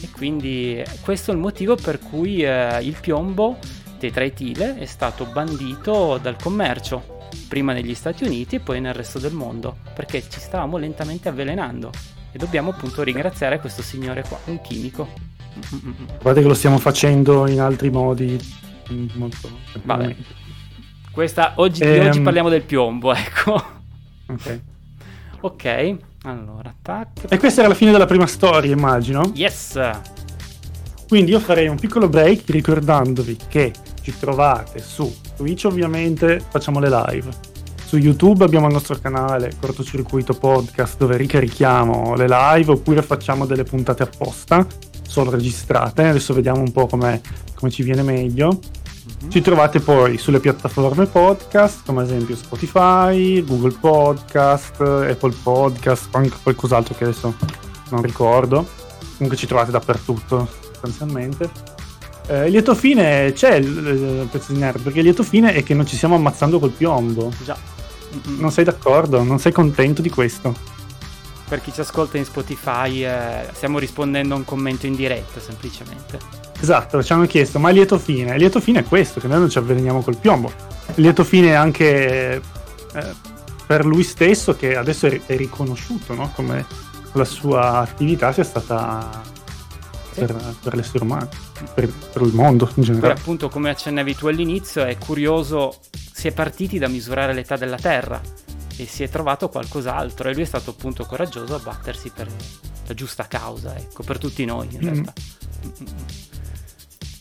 E 0.01 0.10
quindi 0.12 0.84
questo 1.01 1.31
è 1.31 1.34
il 1.34 1.39
motivo 1.39 1.75
per 1.75 1.99
cui 1.99 2.43
eh, 2.43 2.79
il 2.81 2.95
piombo 2.99 3.58
tetraetile 3.97 4.77
è 4.77 4.86
stato 4.86 5.25
bandito 5.25 6.17
dal 6.21 6.36
commercio, 6.41 7.14
prima 7.36 7.74
negli 7.74 7.93
Stati 7.93 8.24
Uniti 8.24 8.56
e 8.56 8.60
poi 8.60 8.82
nel 8.82 8.93
resto 8.93 9.19
del 9.19 9.34
mondo, 9.34 9.78
perché 9.93 10.24
ci 10.30 10.39
stavamo 10.39 10.78
lentamente 10.78 11.30
avvelenando. 11.30 11.91
E 12.32 12.38
dobbiamo 12.38 12.71
appunto 12.71 13.04
ringraziare 13.04 13.60
questo 13.60 13.82
signore 13.82 14.24
qua, 14.28 14.38
un 14.45 14.62
chimico. 14.62 15.08
Guardate 16.21 16.41
che 16.41 16.48
lo 16.48 16.54
stiamo 16.54 16.78
facendo 16.78 17.48
in 17.48 17.62
altri 17.62 17.89
modi. 17.89 18.38
Molto 19.13 19.50
Vabbè. 19.84 20.15
Questa, 21.12 21.54
oggi, 21.56 21.82
ehm... 21.82 22.08
oggi 22.08 22.21
parliamo 22.21 22.50
del 22.50 22.63
piombo, 22.63 23.13
ecco. 23.13 23.54
Ok. 24.28 24.62
Ok, 25.41 25.95
allora, 26.24 26.74
tac. 26.82 27.26
E 27.30 27.38
questa 27.38 27.62
era 27.62 27.69
la 27.69 27.76
fine 27.76 27.91
della 27.91 28.06
prima 28.06 28.26
storia, 28.26 28.74
immagino. 28.74 29.32
Yes! 29.36 29.80
Quindi 31.08 31.32
io 31.32 31.39
farei 31.39 31.67
un 31.67 31.78
piccolo 31.78 32.10
break 32.10 32.50
ricordandovi 32.50 33.38
che 33.48 33.71
ci 34.05 34.13
trovate 34.19 34.79
su 34.79 35.11
Twitch 35.35 35.65
ovviamente, 35.65 36.39
facciamo 36.47 36.79
le 36.79 36.89
live. 36.89 37.29
Su 37.83 37.97
YouTube 37.97 38.43
abbiamo 38.43 38.67
il 38.67 38.73
nostro 38.73 38.99
canale 38.99 39.53
Cortocircuito 39.59 40.35
Podcast 40.35 40.97
dove 40.97 41.17
ricarichiamo 41.17 42.13
le 42.15 42.27
live 42.27 42.73
oppure 42.73 43.01
facciamo 43.01 43.47
delle 43.47 43.63
puntate 43.63 44.03
apposta, 44.03 44.65
solo 45.07 45.31
registrate. 45.31 46.03
Adesso 46.03 46.35
vediamo 46.35 46.61
un 46.61 46.71
po' 46.71 46.85
come 46.85 47.21
ci 47.69 47.81
viene 47.81 48.03
meglio. 48.03 48.59
Mm-hmm. 48.59 49.29
Ci 49.31 49.41
trovate 49.41 49.79
poi 49.79 50.19
sulle 50.19 50.39
piattaforme 50.39 51.07
podcast, 51.07 51.81
come 51.83 52.01
ad 52.01 52.07
esempio 52.07 52.35
Spotify, 52.35 53.43
Google 53.43 53.75
Podcast, 53.79 54.81
Apple 54.81 55.33
Podcast, 55.41 56.09
anche 56.11 56.37
qualcos'altro 56.43 56.93
che 56.93 57.05
adesso 57.05 57.33
non 57.89 58.03
ricordo. 58.03 58.67
Comunque 59.17 59.35
ci 59.35 59.47
trovate 59.47 59.71
dappertutto, 59.71 60.47
sostanzialmente. 60.61 61.73
Eh, 62.27 62.45
il 62.45 62.51
lieto 62.51 62.73
fine 62.73 63.33
c'è 63.33 63.55
il 63.55 64.27
pezzo 64.31 64.51
di 64.51 64.59
nerd, 64.59 64.81
perché 64.81 64.99
il 64.99 65.05
lieto 65.05 65.23
fine 65.23 65.53
è 65.53 65.63
che 65.63 65.73
non 65.73 65.85
ci 65.85 65.95
stiamo 65.95 66.15
ammazzando 66.15 66.59
col 66.59 66.71
piombo. 66.71 67.31
Già. 67.43 67.55
Mm-mm. 68.15 68.39
Non 68.39 68.51
sei 68.51 68.63
d'accordo? 68.63 69.21
Non 69.23 69.39
sei 69.39 69.51
contento 69.51 70.01
di 70.01 70.09
questo? 70.09 70.73
Per 71.47 71.61
chi 71.61 71.71
ci 71.71 71.81
ascolta 71.81 72.17
in 72.17 72.25
Spotify, 72.25 73.05
eh, 73.05 73.47
stiamo 73.53 73.77
rispondendo 73.77 74.33
a 74.33 74.38
un 74.38 74.45
commento 74.45 74.88
in 74.88 74.95
diretta, 74.95 75.39
semplicemente. 75.39 76.17
Esatto, 76.59 77.03
ci 77.03 77.13
hanno 77.13 77.27
chiesto, 77.27 77.59
ma 77.59 77.69
il 77.69 77.75
lieto 77.75 77.99
fine? 77.99 78.31
Il 78.31 78.39
lieto 78.39 78.59
fine 78.59 78.79
è 78.79 78.83
questo, 78.83 79.19
che 79.19 79.27
noi 79.27 79.39
non 79.39 79.49
ci 79.49 79.59
avveleniamo 79.59 80.01
col 80.01 80.17
piombo. 80.17 80.51
Il 80.95 81.03
lieto 81.03 81.23
fine 81.23 81.49
è 81.49 81.53
anche 81.53 82.41
eh, 82.93 83.13
per 83.67 83.85
lui 83.85 84.01
stesso, 84.01 84.55
che 84.55 84.75
adesso 84.75 85.05
è, 85.05 85.21
è 85.27 85.35
riconosciuto, 85.35 86.15
no? 86.15 86.31
Come 86.33 86.65
la 87.11 87.25
sua 87.25 87.79
attività 87.79 88.31
sia 88.31 88.43
stata 88.43 89.21
per, 90.15 90.56
per 90.62 90.75
l'essere 90.75 91.04
umano, 91.04 91.30
per, 91.73 91.88
per, 91.88 92.21
il 92.21 92.34
mondo 92.34 92.71
in 92.75 92.84
generale. 92.84 93.13
Poi 93.13 93.21
appunto, 93.21 93.49
come 93.49 93.69
accennavi 93.69 94.15
tu 94.15 94.28
all'inizio, 94.28 94.84
è 94.84 94.97
curioso, 94.97 95.80
si 96.13 96.28
è 96.28 96.32
partiti 96.32 96.80
da 96.80 96.88
misurare 96.88 97.34
l'età 97.34 97.58
della 97.58 97.78
Terra 97.78 98.21
e 98.78 98.86
si 98.86 99.04
è 99.04 99.10
trovato 99.10 99.49
qualcos'altro 99.49 100.30
e 100.30 100.34
lui 100.34 100.43
è 100.43 100.45
stato 100.45 100.71
appunto 100.71 101.06
coraggioso 101.06 101.56
a 101.56 101.60
battersi 101.60 102.10
per 102.10 102.28
la 102.88 102.93
giusta 102.93 103.28
causa, 103.28 103.75
ecco, 103.78 104.04
per 104.04 104.17
tutti 104.17 104.43
noi 104.45 104.67
in 104.71 104.80
realtà. 104.80 105.13
Mm. 105.65 105.86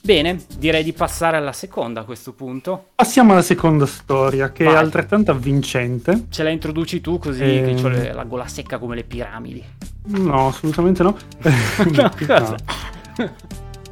Bene, 0.05 0.39
direi 0.59 0.85
di 0.85 0.93
passare 0.93 1.39
alla 1.39 1.55
seconda 1.55 2.01
a 2.01 2.05
questo 2.05 2.35
punto. 2.35 2.89
Passiamo 2.95 3.33
alla 3.33 3.41
seconda 3.41 3.87
storia, 3.87 4.53
che 4.53 4.65
Vai. 4.65 4.75
è 4.75 4.77
altrettanto 4.77 5.31
avvincente. 5.31 6.27
Ce 6.29 6.43
la 6.43 6.51
introduci 6.51 7.01
tu 7.01 7.19
così 7.19 7.43
e... 7.43 7.75
che 7.75 7.83
ho 7.83 7.89
le, 7.89 8.13
la 8.13 8.25
gola 8.25 8.47
secca 8.47 8.77
come 8.77 8.97
le 8.97 9.05
piramidi. 9.05 9.65
No, 10.09 10.49
assolutamente 10.49 11.03
no. 11.03 11.17
no, 11.41 12.11
no. 12.19 12.57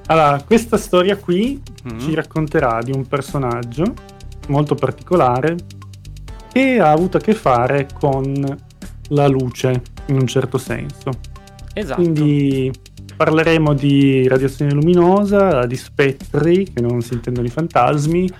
Allora, 0.09 0.42
questa 0.42 0.77
storia 0.77 1.16
qui 1.16 1.62
mm. 1.90 1.98
ci 2.01 2.12
racconterà 2.12 2.83
di 2.83 2.92
un 2.92 3.07
personaggio 3.07 3.94
molto 4.48 4.75
particolare 4.75 5.57
che 6.53 6.79
ha 6.79 6.90
avuto 6.90 7.16
a 7.16 7.20
che 7.20 7.33
fare 7.33 7.88
con 7.90 8.59
la 9.09 9.27
luce, 9.29 9.81
in 10.09 10.16
un 10.16 10.27
certo 10.27 10.59
senso. 10.59 11.11
Esatto. 11.72 12.03
Quindi 12.03 12.70
parleremo 13.16 13.75
di 13.75 14.27
radiazione 14.29 14.72
luminosa, 14.72 15.66
di 15.66 15.77
spettri, 15.77 16.72
che 16.72 16.81
non 16.81 17.01
si 17.03 17.14
intendono 17.14 17.46
i 17.46 17.51
fantasmi, 17.51 18.31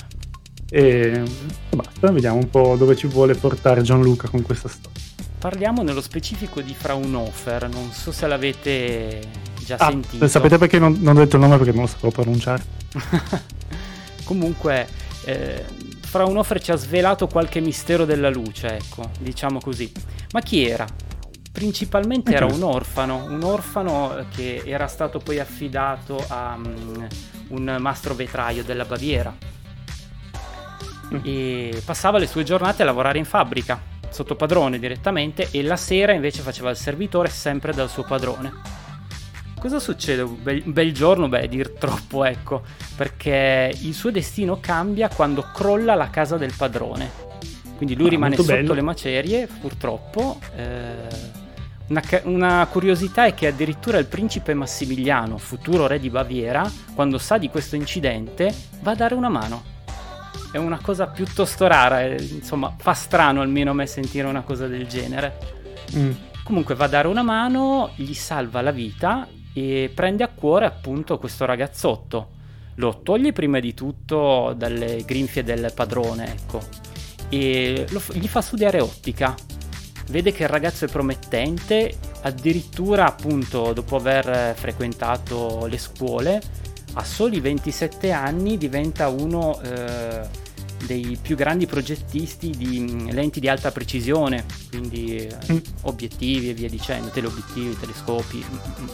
e 0.75 1.23
basta, 1.69 2.11
vediamo 2.11 2.39
un 2.39 2.49
po' 2.49 2.77
dove 2.79 2.97
ci 2.97 3.07
vuole 3.07 3.35
portare 3.35 3.83
Gianluca 3.83 4.29
con 4.29 4.41
questa 4.41 4.69
storia. 4.69 4.99
Parliamo 5.39 5.83
nello 5.83 6.01
specifico 6.01 6.63
di 6.63 6.75
Fraunhofer, 6.75 7.69
non 7.69 7.91
so 7.91 8.11
se 8.11 8.27
l'avete 8.27 9.21
già 9.67 9.77
ah, 9.79 9.91
sentito. 9.91 10.27
Sapete 10.29 10.57
perché 10.57 10.79
non, 10.79 10.97
non, 11.01 11.17
ho 11.17 11.21
detto 11.21 11.37
il 11.37 11.43
nome 11.43 11.57
perché 11.59 11.73
non 11.73 11.83
lo 11.83 11.89
sapevo 11.89 12.11
pronunciare. 12.11 12.63
Comunque, 14.25 14.87
eh, 15.25 15.65
Fraunhofer 16.01 16.63
ci 16.63 16.71
ha 16.71 16.77
svelato 16.77 17.27
qualche 17.27 17.61
mistero 17.61 18.05
della 18.05 18.31
luce, 18.31 18.77
ecco, 18.77 19.11
diciamo 19.21 19.61
così. 19.61 19.93
Ma 20.33 20.41
chi 20.41 20.67
era? 20.67 20.87
Principalmente 21.53 22.35
era 22.35 22.47
un 22.47 22.63
orfano, 22.63 23.27
un 23.27 23.43
orfano 23.43 24.25
che 24.35 24.63
era 24.65 24.87
stato 24.87 25.19
poi 25.19 25.39
affidato 25.39 26.25
a 26.27 26.55
um, 26.57 27.07
un 27.49 27.77
mastro 27.79 28.15
vetraio 28.15 28.65
della 28.65 28.87
Baviera 28.87 29.37
mm. 31.13 31.19
e 31.23 31.83
passava 31.85 32.19
le 32.19 32.27
sue 32.27 32.43
giornate 32.43 32.83
a 32.83 32.87
lavorare 32.87 33.19
in 33.19 33.27
fabbrica, 33.27 33.81
sotto 34.09 34.35
padrone 34.35 34.79
direttamente, 34.79 35.49
e 35.51 35.63
la 35.63 35.77
sera 35.77 36.13
invece 36.13 36.41
faceva 36.41 36.71
il 36.71 36.77
servitore 36.77 37.29
sempre 37.29 37.73
dal 37.73 37.91
suo 37.91 38.05
padrone. 38.05 38.53
Cosa 39.61 39.79
succede 39.79 40.23
un 40.23 40.43
bel, 40.43 40.63
bel 40.65 40.93
giorno? 40.93 41.29
Beh, 41.29 41.47
dir 41.49 41.71
troppo, 41.79 42.25
ecco, 42.25 42.63
perché 42.97 43.73
il 43.83 43.95
suo 43.95 44.11
destino 44.11 44.59
cambia 44.59 45.09
quando 45.09 45.43
crolla 45.53 45.95
la 45.95 46.11
casa 46.11 46.37
del 46.37 46.53
padrone. 46.57 47.31
Quindi 47.77 47.95
lui 47.95 48.07
ah, 48.07 48.11
rimane 48.11 48.37
sotto 48.37 48.53
bello. 48.53 48.75
le 48.75 48.81
macerie, 48.81 49.47
purtroppo. 49.61 50.41
Eh, 50.57 51.41
una, 51.93 52.03
una, 52.25 52.67
curiosità 52.67 53.27
è 53.27 53.35
che 53.35 53.49
addirittura 53.49 53.99
il 53.99 54.07
principe 54.07 54.55
Massimiliano, 54.55 55.37
futuro 55.37 55.87
re 55.87 56.01
di 56.01 56.09
Baviera, 56.09 56.69
quando 56.95 57.19
sa 57.19 57.37
di 57.37 57.51
questo 57.51 57.77
incidente, 57.77 58.53
va 58.81 58.93
a 58.93 58.95
dare 58.95 59.15
una 59.15 59.29
mano. 59.29 59.71
È 60.51 60.57
una 60.57 60.79
cosa 60.81 61.07
piuttosto 61.07 61.67
rara, 61.67 62.03
eh, 62.03 62.17
insomma, 62.21 62.75
fa 62.79 62.95
strano 62.95 63.43
almeno 63.43 63.71
a 63.71 63.75
me 63.75 63.87
sentire 63.87 64.27
una 64.27 64.43
cosa 64.43 64.67
del 64.67 64.87
genere. 64.87 65.39
Mm. 65.95 66.11
Comunque 66.43 66.75
va 66.75 66.87
a 66.87 66.89
dare 66.89 67.09
una 67.09 67.23
mano, 67.23 67.93
gli 67.97 68.15
salva 68.15 68.63
la 68.63 68.73
vita 68.73 69.29
e 69.53 69.91
prende 69.95 70.25
a 70.25 70.29
cuore 70.29 70.65
appunto 70.65 71.19
questo 71.19 71.45
ragazzotto. 71.45 72.41
Lo 72.77 73.01
toglie 73.03 73.33
prima 73.33 73.61
di 73.61 73.75
tutto 73.75 74.55
dalle 74.57 75.03
grinfie 75.05 75.45
del 75.45 75.73
padrone, 75.75 76.33
ecco, 76.33 76.61
e 77.29 77.87
lo, 77.91 78.03
gli 78.13 78.27
fa 78.29 78.41
studiare 78.41 78.81
ottica 78.81 79.35
vede 80.13 80.31
che 80.31 80.45
il 80.45 80.49
ragazzo 80.49 80.85
è 80.85 80.89
promettente, 80.89 81.93
addirittura 82.21 83.07
appunto 83.07 83.73
dopo 83.73 83.97
aver 83.97 84.55
frequentato 84.55 85.67
le 85.67 85.79
scuole, 85.79 86.41
a 86.95 87.05
soli 87.05 87.41
27 87.41 88.13
anni 88.13 88.59
diventa 88.59 89.09
uno 89.09 89.61
eh, 89.63 90.21
dei 90.85 91.19
più 91.21 91.35
grandi 91.35 91.67
progettisti 91.67 92.51
di 92.51 92.81
mm, 92.81 93.09
lenti 93.09 93.41
di 93.41 93.49
alta 93.49 93.73
precisione, 93.73 94.45
quindi 94.69 95.17
eh, 95.17 95.37
mm. 95.51 95.59
obiettivi 95.83 96.51
e 96.51 96.55
via 96.55 96.69
dicendo, 96.69 97.09
teleobiettivi, 97.09 97.79
telescopi. 97.79 98.45
Mm, 98.45 98.89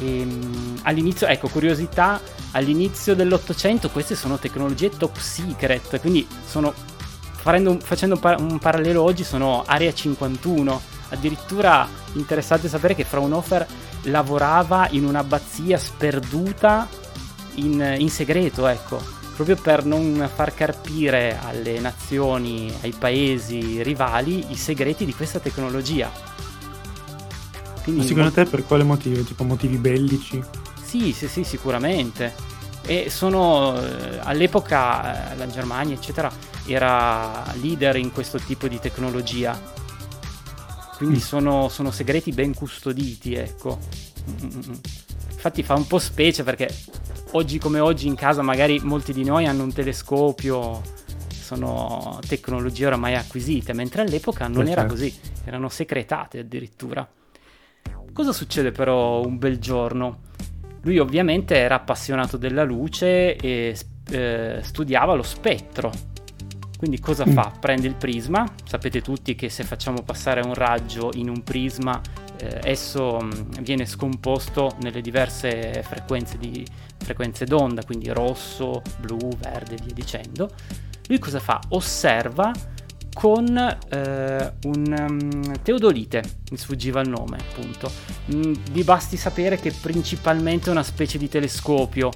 e, 0.00 0.22
um, 0.22 0.80
all'inizio, 0.82 1.28
ecco, 1.28 1.48
curiosità, 1.48 2.20
all'inizio 2.52 3.14
dell'Ottocento 3.14 3.90
queste 3.90 4.16
sono 4.16 4.38
tecnologie 4.38 4.90
top 4.90 5.16
secret, 5.16 6.00
quindi 6.00 6.26
sono 6.44 6.74
Farendo, 7.40 7.78
facendo 7.80 8.16
un, 8.16 8.20
par- 8.20 8.40
un, 8.40 8.58
parallelo 8.58 9.02
oggi 9.02 9.24
sono 9.24 9.64
Area 9.66 9.92
51. 9.92 10.80
Addirittura 11.08 11.88
interessante 12.12 12.68
sapere 12.68 12.94
che 12.94 13.04
Fraunhofer 13.04 13.66
lavorava 14.02 14.88
in 14.90 15.04
un'abbazia 15.04 15.78
sperduta 15.78 16.86
in, 17.54 17.96
in 17.98 18.10
segreto, 18.10 18.66
ecco, 18.66 19.02
proprio 19.34 19.56
per 19.56 19.84
non 19.84 20.28
far 20.32 20.54
carpire 20.54 21.38
alle 21.42 21.80
nazioni, 21.80 22.72
ai 22.82 22.92
paesi 22.92 23.82
rivali 23.82 24.50
i 24.50 24.56
segreti 24.56 25.06
di 25.06 25.14
questa 25.14 25.38
tecnologia. 25.38 26.10
Quindi, 27.82 28.02
Ma 28.02 28.06
secondo 28.06 28.30
te 28.30 28.44
per 28.44 28.66
quale 28.66 28.84
motivo? 28.84 29.22
Tipo 29.22 29.44
motivi 29.44 29.76
bellici? 29.76 30.42
Sì, 30.82 31.12
sì, 31.12 31.26
sì, 31.26 31.42
sicuramente 31.42 32.50
e 32.86 33.10
sono 33.10 33.78
eh, 33.80 34.18
all'epoca 34.22 35.32
eh, 35.32 35.36
la 35.36 35.46
Germania 35.46 35.94
eccetera 35.94 36.30
era 36.72 37.44
leader 37.60 37.96
in 37.96 38.12
questo 38.12 38.38
tipo 38.38 38.68
di 38.68 38.78
tecnologia 38.78 39.58
quindi 40.96 41.16
mm. 41.16 41.20
sono, 41.20 41.68
sono, 41.68 41.90
segreti 41.90 42.32
ben 42.32 42.54
custoditi 42.54 43.34
ecco 43.34 43.78
infatti 45.30 45.62
fa 45.62 45.74
un 45.74 45.86
po' 45.86 45.98
specie 45.98 46.42
perché 46.42 46.68
oggi 47.32 47.58
come 47.58 47.80
oggi 47.80 48.06
in 48.06 48.14
casa 48.14 48.42
magari 48.42 48.80
molti 48.80 49.12
di 49.12 49.24
noi 49.24 49.46
hanno 49.46 49.62
un 49.62 49.72
telescopio 49.72 50.82
sono 51.28 52.18
tecnologie 52.26 52.86
oramai 52.86 53.14
acquisite 53.16 53.72
mentre 53.72 54.02
all'epoca 54.02 54.46
non 54.48 54.66
era 54.68 54.82
certo. 54.82 54.94
così 54.94 55.14
erano 55.44 55.68
secretate 55.68 56.38
addirittura 56.38 57.08
Cosa 58.12 58.32
succede 58.32 58.72
però 58.72 59.24
un 59.24 59.38
bel 59.38 59.58
giorno? 59.58 60.22
Lui 60.82 60.98
ovviamente 60.98 61.56
era 61.56 61.76
appassionato 61.76 62.36
della 62.36 62.64
luce 62.64 63.36
e 63.36 63.76
eh, 64.10 64.58
studiava 64.62 65.14
lo 65.14 65.22
spettro. 65.22 65.92
Quindi 66.80 66.98
cosa 66.98 67.26
mm. 67.28 67.32
fa? 67.32 67.52
Prende 67.60 67.86
il 67.88 67.94
prisma, 67.94 68.50
sapete 68.64 69.02
tutti 69.02 69.34
che 69.34 69.50
se 69.50 69.64
facciamo 69.64 70.00
passare 70.02 70.40
un 70.40 70.54
raggio 70.54 71.10
in 71.12 71.28
un 71.28 71.42
prisma 71.42 72.00
eh, 72.38 72.58
esso 72.62 73.20
mh, 73.20 73.26
mm, 73.26 73.62
viene 73.62 73.84
scomposto 73.84 74.76
nelle 74.80 75.02
diverse 75.02 75.84
frequenze, 75.86 76.38
di, 76.38 76.64
frequenze 76.96 77.44
d'onda, 77.44 77.84
quindi 77.84 78.08
rosso, 78.08 78.80
blu, 78.98 79.18
verde 79.36 79.74
e 79.74 79.78
via 79.84 79.92
dicendo. 79.92 80.50
Lui 81.08 81.18
cosa 81.18 81.38
fa? 81.38 81.60
Osserva 81.68 82.50
con 83.12 83.58
eh, 83.58 84.52
un 84.62 84.96
um, 84.98 85.60
teodolite, 85.60 86.22
mi 86.50 86.56
sfuggiva 86.56 87.02
il 87.02 87.10
nome 87.10 87.36
appunto. 87.36 87.92
Mm, 88.34 88.54
vi 88.70 88.84
basti 88.84 89.18
sapere 89.18 89.56
che 89.56 89.70
principalmente 89.70 90.70
è 90.70 90.72
una 90.72 90.82
specie 90.82 91.18
di 91.18 91.28
telescopio 91.28 92.10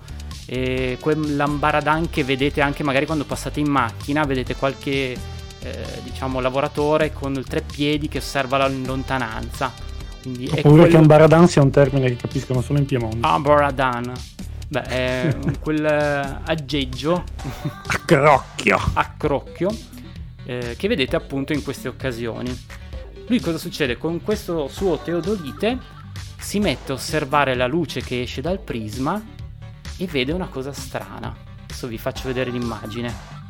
e 0.46 0.98
quell'ambaradan 1.00 2.10
che 2.10 2.24
vedete 2.24 2.60
anche 2.60 2.82
magari 2.82 3.06
quando 3.06 3.24
passate 3.24 3.60
in 3.60 3.68
macchina, 3.68 4.24
vedete 4.24 4.54
qualche 4.54 5.16
eh, 5.64 5.86
diciamo 6.02 6.40
lavoratore 6.40 7.12
con 7.12 7.34
il 7.34 7.44
tre 7.44 7.62
piedi 7.62 8.08
che 8.08 8.18
osserva 8.18 8.58
la 8.58 8.68
lontananza. 8.68 9.72
Quindi 10.20 10.46
Ho 10.46 10.60
paura 10.60 10.68
quello... 10.68 10.86
che 10.86 10.96
ambaradan 10.96 11.48
sia 11.48 11.62
un 11.62 11.70
termine 11.70 12.08
che 12.08 12.16
capiscono 12.16 12.60
solo 12.60 12.78
in 12.78 12.86
Piemonte. 12.86 13.18
Ambaradan. 13.26 14.12
Beh, 14.68 14.82
è 14.82 15.36
quel 15.60 15.84
eh, 15.84 16.40
aggeggio 16.44 17.24
a 17.86 18.00
crocchio. 18.04 18.78
a 18.94 19.14
crocchio 19.16 19.70
eh, 20.44 20.74
che 20.76 20.88
vedete 20.88 21.16
appunto 21.16 21.52
in 21.52 21.62
queste 21.62 21.88
occasioni. 21.88 22.56
Lui 23.26 23.40
cosa 23.40 23.58
succede? 23.58 23.96
Con 23.96 24.22
questo 24.22 24.68
suo 24.68 24.98
teodolite 24.98 25.78
si 26.38 26.58
mette 26.58 26.92
a 26.92 26.94
osservare 26.94 27.54
la 27.54 27.66
luce 27.66 28.02
che 28.02 28.22
esce 28.22 28.42
dal 28.42 28.60
prisma 28.60 29.22
e 29.98 30.06
vede 30.06 30.32
una 30.32 30.48
cosa 30.48 30.72
strana. 30.72 31.34
Adesso 31.64 31.86
vi 31.86 31.98
faccio 31.98 32.28
vedere 32.28 32.50
l'immagine. 32.50 33.42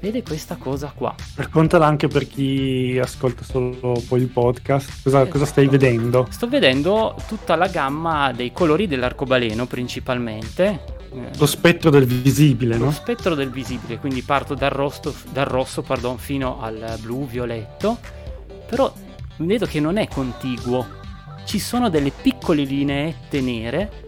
Vede 0.00 0.22
questa 0.22 0.56
cosa 0.56 0.92
qua. 0.94 1.14
Raccontala 1.34 1.86
anche 1.86 2.08
per 2.08 2.26
chi 2.28 2.98
ascolta 3.02 3.42
solo 3.42 4.02
poi 4.06 4.20
il 4.20 4.28
podcast. 4.28 5.02
Cosa, 5.02 5.18
esatto. 5.18 5.30
cosa 5.30 5.46
stai 5.46 5.66
vedendo? 5.66 6.26
Sto 6.30 6.46
vedendo 6.46 7.16
tutta 7.26 7.56
la 7.56 7.68
gamma 7.68 8.32
dei 8.32 8.52
colori 8.52 8.86
dell'arcobaleno 8.86 9.66
principalmente 9.66 10.92
lo 11.38 11.46
spettro 11.46 11.90
del 11.90 12.06
visibile, 12.06 12.76
lo 12.76 12.86
no? 12.86 12.90
spettro 12.90 13.34
del 13.34 13.50
visibile, 13.50 13.98
quindi 13.98 14.22
parto 14.22 14.54
dal, 14.54 14.70
rosto, 14.70 15.14
dal 15.30 15.44
rosso 15.44 15.82
pardon, 15.82 16.18
fino 16.18 16.60
al 16.60 16.96
blu 17.00 17.26
violetto, 17.26 17.98
però 18.66 18.92
vedo 19.36 19.66
che 19.66 19.78
non 19.78 19.96
è 19.96 20.08
contiguo, 20.08 20.86
ci 21.44 21.58
sono 21.60 21.88
delle 21.88 22.10
piccole 22.10 22.64
lineette 22.64 23.40
nere 23.40 24.03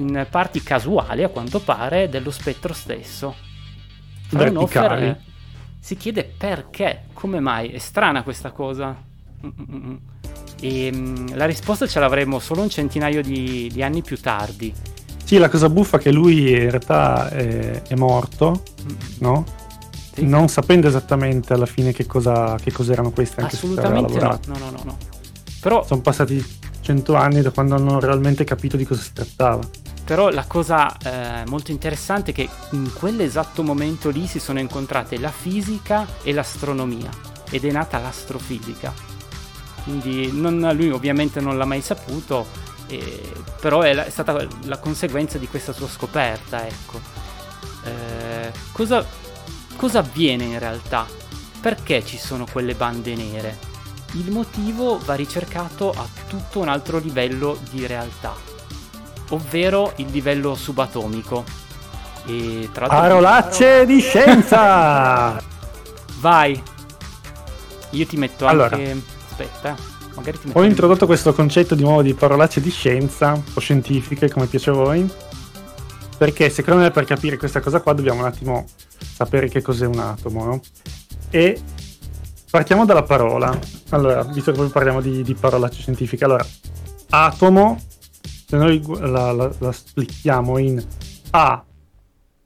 in 0.00 0.26
parti 0.28 0.62
casuali 0.62 1.22
a 1.22 1.28
quanto 1.28 1.60
pare 1.60 2.08
dello 2.08 2.30
spettro 2.30 2.72
stesso. 2.72 3.34
Fraunhofer 4.26 5.18
si 5.78 5.96
chiede 5.96 6.24
perché, 6.24 7.04
come 7.12 7.40
mai, 7.40 7.70
è 7.70 7.78
strana 7.78 8.22
questa 8.22 8.50
cosa. 8.50 8.96
E 10.60 10.90
um, 10.92 11.34
la 11.36 11.46
risposta 11.46 11.86
ce 11.86 12.00
l'avremo 12.00 12.38
solo 12.38 12.60
un 12.60 12.68
centinaio 12.68 13.22
di, 13.22 13.70
di 13.72 13.82
anni 13.82 14.02
più 14.02 14.20
tardi 14.20 14.74
sì, 15.30 15.38
la 15.38 15.48
cosa 15.48 15.68
buffa 15.68 15.98
è 15.98 16.00
che 16.00 16.10
lui 16.10 16.50
in 16.50 16.70
realtà 16.70 17.28
è, 17.30 17.82
è 17.82 17.94
morto, 17.94 18.64
no? 19.18 19.44
Sì. 20.12 20.26
Non 20.26 20.48
sapendo 20.48 20.88
esattamente 20.88 21.52
alla 21.52 21.66
fine 21.66 21.92
che, 21.92 22.04
cosa, 22.04 22.56
che 22.60 22.72
cos'erano 22.72 23.12
queste. 23.12 23.40
Anche 23.40 23.54
Assolutamente 23.54 24.18
no. 24.18 24.40
no, 24.46 24.58
no, 24.58 24.70
no, 24.70 24.82
no. 24.86 24.96
Però... 25.60 25.86
Sono 25.86 26.00
passati 26.00 26.44
cento 26.80 27.14
anni 27.14 27.42
da 27.42 27.52
quando 27.52 27.76
hanno 27.76 28.00
realmente 28.00 28.42
capito 28.42 28.76
di 28.76 28.84
cosa 28.84 29.02
si 29.02 29.12
trattava. 29.12 29.60
Però 30.10 30.28
la 30.28 30.44
cosa 30.44 30.96
eh, 30.96 31.44
molto 31.46 31.70
interessante 31.70 32.32
è 32.32 32.34
che 32.34 32.48
in 32.72 32.92
quell'esatto 32.92 33.62
momento 33.62 34.10
lì 34.10 34.26
si 34.26 34.40
sono 34.40 34.58
incontrate 34.58 35.20
la 35.20 35.30
fisica 35.30 36.04
e 36.24 36.32
l'astronomia 36.32 37.08
ed 37.48 37.64
è 37.64 37.70
nata 37.70 37.98
l'astrofisica. 37.98 38.92
Quindi 39.84 40.32
non, 40.32 40.68
lui 40.74 40.90
ovviamente 40.90 41.38
non 41.38 41.56
l'ha 41.56 41.64
mai 41.64 41.80
saputo, 41.80 42.44
e, 42.88 43.32
però 43.60 43.82
è, 43.82 43.92
la, 43.92 44.04
è, 44.04 44.10
stata 44.10 44.44
la 44.64 44.78
conseguenza 44.78 45.38
di 45.38 45.46
questa 45.46 45.72
sua 45.72 45.86
scoperta, 45.86 46.66
ecco. 46.66 47.00
Eh, 47.84 48.50
cosa, 48.72 49.06
cosa 49.76 50.00
avviene 50.00 50.42
in 50.42 50.58
realtà? 50.58 51.06
Perché 51.60 52.04
ci 52.04 52.18
sono 52.18 52.46
quelle 52.50 52.74
bande 52.74 53.14
nere? 53.14 53.58
Il 54.14 54.32
motivo 54.32 54.98
va 55.04 55.14
ricercato 55.14 55.92
a 55.92 56.04
tutto 56.26 56.58
un 56.58 56.66
altro 56.66 56.98
livello 56.98 57.56
di 57.70 57.86
realtà, 57.86 58.49
ovvero 59.30 59.92
il 59.96 60.06
livello 60.10 60.54
subatomico. 60.54 61.44
E 62.26 62.68
tra. 62.72 62.86
Parolacce 62.86 63.64
parolacce 63.64 63.86
di 63.86 64.00
scienza! 64.00 65.42
Vai! 66.20 66.62
Io 67.90 68.06
ti 68.06 68.16
metto 68.16 68.46
allora. 68.46 68.76
anche... 68.76 69.02
Aspetta. 69.30 69.76
Magari 70.14 70.38
ti 70.38 70.50
Ho 70.52 70.64
introdotto 70.64 71.06
questo 71.06 71.32
concetto 71.32 71.74
di 71.74 71.82
nuovo 71.82 72.02
di 72.02 72.14
parolacce 72.14 72.60
di 72.60 72.70
scienza 72.70 73.40
o 73.54 73.60
scientifiche, 73.60 74.30
come 74.30 74.46
piace 74.46 74.70
a 74.70 74.74
voi. 74.74 75.10
Perché 76.18 76.50
secondo 76.50 76.82
me 76.82 76.90
per 76.90 77.04
capire 77.04 77.38
questa 77.38 77.60
cosa 77.60 77.80
qua 77.80 77.94
dobbiamo 77.94 78.20
un 78.20 78.26
attimo 78.26 78.66
sapere 78.98 79.48
che 79.48 79.62
cos'è 79.62 79.86
un 79.86 79.98
atomo, 79.98 80.44
no? 80.44 80.60
E 81.30 81.58
partiamo 82.50 82.84
dalla 82.84 83.04
parola. 83.04 83.56
Allora, 83.90 84.22
visto 84.24 84.52
che 84.52 84.58
poi 84.58 84.68
parliamo 84.68 85.00
di, 85.00 85.22
di 85.22 85.34
parolacce 85.34 85.80
scientifiche, 85.80 86.24
allora, 86.24 86.44
atomo, 87.10 87.80
se 88.50 88.56
noi 88.56 88.82
la, 88.98 89.30
la, 89.30 89.54
la 89.58 89.70
splittiamo 89.70 90.58
in 90.58 90.82
A 91.30 91.64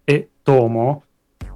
e 0.05 0.29
tomo, 0.43 1.05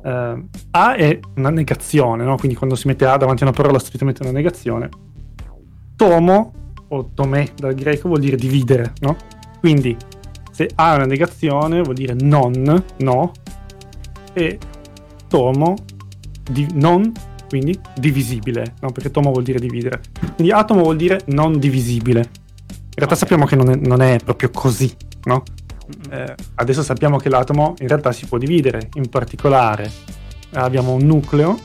eh, 0.02 0.42
A 0.70 0.94
è 0.94 1.20
una 1.34 1.50
negazione, 1.50 2.24
no? 2.24 2.36
Quindi 2.36 2.56
quando 2.56 2.74
si 2.74 2.86
mette 2.86 3.04
A 3.04 3.18
davanti 3.18 3.42
a 3.42 3.46
una 3.48 3.54
parola, 3.54 3.78
strettamente 3.78 4.22
una 4.22 4.32
negazione 4.32 4.88
tomo 5.96 6.52
o 6.88 7.10
tomè 7.12 7.52
dal 7.56 7.74
greco 7.74 8.08
vuol 8.08 8.20
dire 8.20 8.36
dividere, 8.36 8.94
no? 9.00 9.16
Quindi 9.60 9.94
se 10.50 10.70
A 10.76 10.92
è 10.92 10.96
una 10.96 11.04
negazione 11.04 11.82
vuol 11.82 11.96
dire 11.96 12.14
non, 12.18 12.82
no, 13.00 13.32
e 14.32 14.58
tomo, 15.28 15.74
di, 16.50 16.66
non, 16.72 17.12
quindi 17.50 17.78
divisibile, 17.98 18.76
no? 18.80 18.92
Perché 18.92 19.10
tomo 19.10 19.30
vuol 19.30 19.42
dire 19.42 19.58
dividere. 19.58 20.00
Quindi 20.36 20.52
atomo 20.52 20.84
vuol 20.84 20.96
dire 20.96 21.20
non 21.26 21.58
divisibile. 21.58 22.46
In 22.98 23.04
realtà 23.04 23.14
sappiamo 23.14 23.44
che 23.46 23.54
non 23.54 23.70
è, 23.70 23.76
non 23.76 24.02
è 24.02 24.18
proprio 24.24 24.50
così, 24.50 24.92
no? 25.26 25.44
Eh, 26.10 26.34
adesso 26.56 26.82
sappiamo 26.82 27.16
che 27.16 27.28
l'atomo 27.28 27.76
in 27.78 27.86
realtà 27.86 28.10
si 28.10 28.26
può 28.26 28.38
dividere, 28.38 28.88
in 28.94 29.08
particolare 29.08 29.88
abbiamo 30.54 30.94
un 30.94 31.06
nucleo 31.06 31.56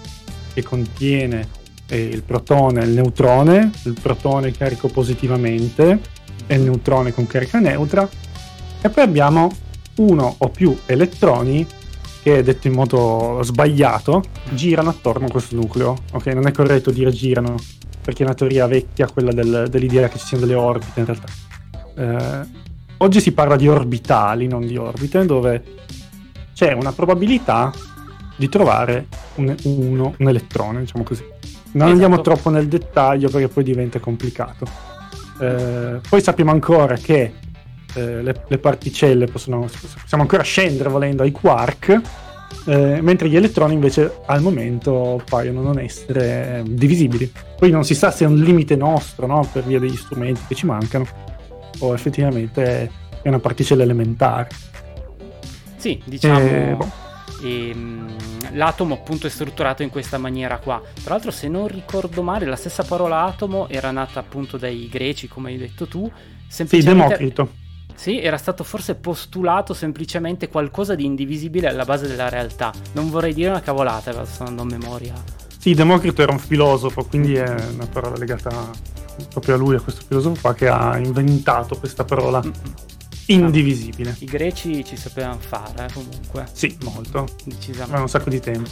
che 0.53 0.61
contiene 0.61 1.47
il 1.89 2.21
protone 2.21 2.81
e 2.81 2.85
il 2.85 2.91
neutrone, 2.91 3.71
il 3.85 3.97
protone 3.99 4.51
carico 4.51 4.89
positivamente 4.89 5.99
e 6.45 6.53
il 6.53 6.61
neutrone 6.61 7.11
con 7.11 7.25
carica 7.25 7.57
neutra, 7.57 8.07
e 8.79 8.89
poi 8.89 9.03
abbiamo 9.03 9.51
uno 9.95 10.35
o 10.37 10.49
più 10.49 10.77
elettroni 10.85 11.65
che, 12.21 12.43
detto 12.43 12.67
in 12.67 12.73
modo 12.73 13.39
sbagliato, 13.41 14.23
girano 14.51 14.89
attorno 14.89 15.25
a 15.25 15.31
questo 15.31 15.55
nucleo. 15.55 15.97
Ok, 16.11 16.27
non 16.27 16.45
è 16.45 16.51
corretto 16.51 16.91
dire 16.91 17.11
girano, 17.11 17.55
perché 18.03 18.23
è 18.23 18.25
una 18.25 18.35
teoria 18.35 18.67
vecchia 18.67 19.07
quella 19.07 19.31
del, 19.31 19.67
dell'idea 19.69 20.07
che 20.07 20.19
ci 20.19 20.25
siano 20.25 20.45
delle 20.45 20.57
orbite 20.57 20.99
in 20.99 21.05
realtà. 21.05 21.27
Eh, 21.95 22.47
oggi 22.97 23.21
si 23.21 23.31
parla 23.31 23.55
di 23.55 23.67
orbitali, 23.67 24.47
non 24.47 24.65
di 24.67 24.75
orbite, 24.75 25.25
dove 25.25 25.63
c'è 26.53 26.73
una 26.73 26.91
probabilità 26.91 27.71
di 28.35 28.49
trovare 28.49 29.07
un, 29.35 29.55
uno, 29.63 30.15
un 30.17 30.27
elettrone, 30.27 30.81
diciamo 30.81 31.03
così. 31.03 31.23
Non 31.23 31.87
esatto. 31.87 31.91
andiamo 31.91 32.21
troppo 32.21 32.49
nel 32.49 32.67
dettaglio 32.67 33.29
perché 33.29 33.47
poi 33.47 33.63
diventa 33.63 33.99
complicato. 33.99 34.65
Eh, 35.39 35.99
poi 36.07 36.21
sappiamo 36.21 36.51
ancora 36.51 36.95
che 36.95 37.33
eh, 37.95 38.21
le, 38.21 38.43
le, 38.47 38.57
particelle 38.57 39.25
possono, 39.25 39.67
possiamo 40.01 40.23
ancora 40.23 40.43
scendere 40.43 40.89
volendo 40.89 41.23
ai 41.23 41.31
quark, 41.31 42.01
eh, 42.65 43.01
mentre 43.01 43.29
gli 43.29 43.35
elettroni 43.35 43.73
invece 43.73 44.19
al 44.25 44.41
momento 44.41 45.21
paiono 45.29 45.61
non 45.61 45.79
essere 45.79 46.59
eh, 46.59 46.63
divisibili. 46.65 47.31
Poi 47.57 47.69
non 47.69 47.83
si 47.83 47.95
sa 47.95 48.11
se 48.11 48.25
è 48.25 48.27
un 48.27 48.39
limite 48.39 48.75
nostro 48.75 49.27
no? 49.27 49.47
per 49.51 49.63
via 49.63 49.79
degli 49.79 49.95
strumenti 49.95 50.41
che 50.47 50.55
ci 50.55 50.65
mancano 50.65 51.05
o 51.79 51.93
effettivamente 51.93 52.91
è 53.21 53.27
una 53.27 53.39
particella 53.39 53.83
elementare. 53.83 54.49
Sì, 55.77 56.01
diciamo... 56.05 56.39
Eh, 56.39 56.75
boh 56.77 57.01
e, 57.43 57.69
ehm, 57.69 58.15
l'atomo 58.53 58.95
appunto 58.95 59.27
è 59.27 59.29
strutturato 59.29 59.83
in 59.83 59.89
questa 59.89 60.17
maniera 60.17 60.57
qua. 60.57 60.81
Tra 61.03 61.13
l'altro 61.13 61.31
se 61.31 61.47
non 61.47 61.67
ricordo 61.67 62.23
male 62.23 62.45
la 62.45 62.55
stessa 62.55 62.83
parola 62.83 63.23
atomo 63.23 63.67
era 63.67 63.91
nata 63.91 64.19
appunto 64.19 64.57
dai 64.57 64.87
greci 64.89 65.27
come 65.27 65.51
hai 65.51 65.57
detto 65.57 65.87
tu. 65.87 66.09
Sì, 66.47 66.65
Democrito. 66.81 67.61
Sì, 68.03 68.19
era 68.19 68.35
stato 68.35 68.65
forse 68.65 68.95
postulato 68.95 69.73
semplicemente 69.73 70.49
qualcosa 70.49 70.93
di 70.93 71.05
indivisibile 71.05 71.69
alla 71.69 71.85
base 71.85 72.05
della 72.05 72.27
realtà. 72.27 72.73
Non 72.91 73.09
vorrei 73.09 73.33
dire 73.33 73.47
una 73.47 73.61
cavolata, 73.61 74.25
sto 74.25 74.43
andando 74.43 74.75
a 74.75 74.77
memoria. 74.77 75.13
Sì, 75.57 75.73
Democrito 75.73 76.21
era 76.21 76.33
un 76.33 76.39
filosofo, 76.39 77.05
quindi 77.05 77.35
è 77.35 77.47
una 77.47 77.87
parola 77.89 78.17
legata 78.17 78.69
proprio 79.29 79.55
a 79.55 79.57
lui, 79.57 79.75
a 79.77 79.79
questo 79.79 80.01
filosofo 80.05 80.41
qua, 80.41 80.53
che 80.53 80.67
ha 80.67 80.97
inventato 80.97 81.77
questa 81.77 82.03
parola 82.03 82.41
mm-hmm. 82.43 82.51
indivisibile. 83.27 84.13
I 84.19 84.25
greci 84.25 84.83
ci 84.83 84.97
sapevano 84.97 85.39
fare, 85.39 85.85
eh, 85.85 85.93
comunque. 85.93 86.45
Sì, 86.51 86.75
molto. 86.83 87.25
Decisamente. 87.45 87.95
Ma 87.95 88.01
un 88.01 88.09
sacco 88.09 88.29
di 88.29 88.41
tempo. 88.41 88.69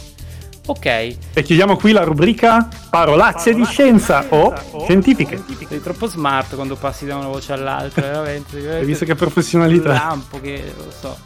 Ok. 0.66 0.86
E 0.86 1.42
chiudiamo 1.42 1.76
qui 1.76 1.92
la 1.92 2.04
rubrica 2.04 2.68
parolazze, 2.88 3.52
di 3.52 3.64
scienza, 3.64 4.24
o, 4.28 4.54
o 4.70 4.84
scientifiche. 4.84 5.34
scientifiche. 5.34 5.74
Sei 5.74 5.82
troppo 5.82 6.06
smart 6.06 6.54
quando 6.54 6.76
passi 6.76 7.04
da 7.04 7.16
una 7.16 7.26
voce 7.26 7.52
all'altra, 7.52 8.02
veramente. 8.06 8.76
Hai 8.76 8.84
visto 8.84 9.04
che 9.04 9.14
professionalità? 9.14 9.92
Lampo 9.92 10.40
che 10.40 10.72
lo 10.76 10.90
so. 10.90 11.16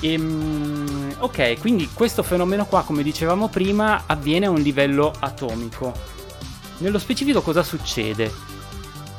Ehm, 0.00 1.14
ok, 1.18 1.58
quindi 1.60 1.88
questo 1.92 2.22
fenomeno 2.22 2.66
qua, 2.66 2.82
come 2.82 3.02
dicevamo 3.02 3.48
prima, 3.48 4.04
avviene 4.06 4.46
a 4.46 4.50
un 4.50 4.60
livello 4.60 5.12
atomico. 5.18 5.92
Nello 6.78 6.98
specifico 6.98 7.42
cosa 7.42 7.62
succede? 7.62 8.30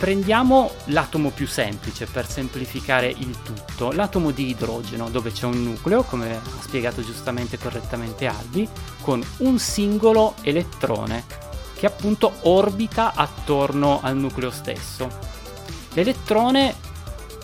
Prendiamo 0.04 0.70
l'atomo 0.88 1.30
più 1.30 1.48
semplice 1.48 2.08
per 2.08 2.28
semplificare 2.30 3.08
il 3.08 3.38
tutto, 3.42 3.94
l'atomo 3.94 4.32
di 4.32 4.50
idrogeno, 4.50 5.10
dove 5.10 5.32
c'è 5.32 5.46
un 5.46 5.64
nucleo, 5.64 6.04
come 6.04 6.36
ha 6.36 6.42
spiegato 6.60 7.02
giustamente 7.02 7.56
e 7.56 7.58
correttamente 7.58 8.26
Albi, 8.26 8.68
con 9.00 9.24
un 9.38 9.58
singolo 9.60 10.34
elettrone 10.42 11.24
che 11.74 11.86
appunto 11.86 12.34
orbita 12.42 13.14
attorno 13.16 14.02
al 14.04 14.18
nucleo 14.18 14.52
stesso. 14.52 15.08
L'elettrone 15.94 16.76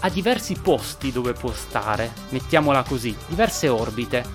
ha 0.01 0.09
diversi 0.09 0.55
posti 0.61 1.13
dove 1.13 1.31
può 1.31 1.53
stare, 1.53 2.11
mettiamola 2.27 2.83
così, 2.83 3.15
diverse 3.27 3.69
orbite. 3.69 4.25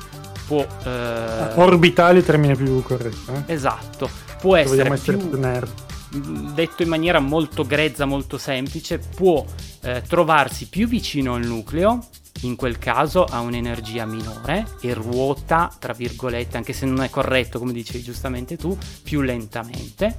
Può, 0.46 0.66
eh... 0.82 1.52
Orbitale 1.56 2.14
è 2.14 2.18
il 2.20 2.24
termine 2.24 2.56
più 2.56 2.82
corretto. 2.82 3.34
Eh? 3.34 3.52
Esatto, 3.52 4.08
può 4.40 4.56
essere, 4.56 4.90
essere 4.90 5.18
più... 5.18 5.38
nerd 5.38 5.83
detto 6.20 6.82
in 6.82 6.88
maniera 6.88 7.18
molto 7.18 7.64
grezza, 7.64 8.04
molto 8.04 8.38
semplice, 8.38 8.98
può 8.98 9.44
eh, 9.82 10.02
trovarsi 10.06 10.68
più 10.68 10.86
vicino 10.86 11.34
al 11.34 11.44
nucleo, 11.44 12.06
in 12.42 12.56
quel 12.56 12.78
caso 12.78 13.24
ha 13.24 13.40
un'energia 13.40 14.04
minore 14.06 14.66
e 14.80 14.92
ruota, 14.92 15.74
tra 15.78 15.92
virgolette, 15.92 16.56
anche 16.56 16.72
se 16.72 16.86
non 16.86 17.02
è 17.02 17.10
corretto, 17.10 17.58
come 17.58 17.72
dicevi 17.72 18.02
giustamente 18.02 18.56
tu, 18.56 18.76
più 19.02 19.20
lentamente, 19.20 20.16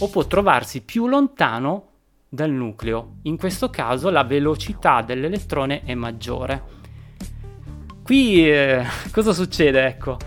o 0.00 0.08
può 0.08 0.26
trovarsi 0.26 0.82
più 0.82 1.06
lontano 1.06 1.88
dal 2.28 2.50
nucleo. 2.50 3.16
In 3.22 3.36
questo 3.36 3.70
caso 3.70 4.10
la 4.10 4.24
velocità 4.24 5.02
dell'elettrone 5.02 5.82
è 5.84 5.94
maggiore. 5.94 6.82
Qui 8.02 8.50
eh, 8.50 8.84
cosa 9.10 9.32
succede? 9.32 9.86
Ecco, 9.86 10.18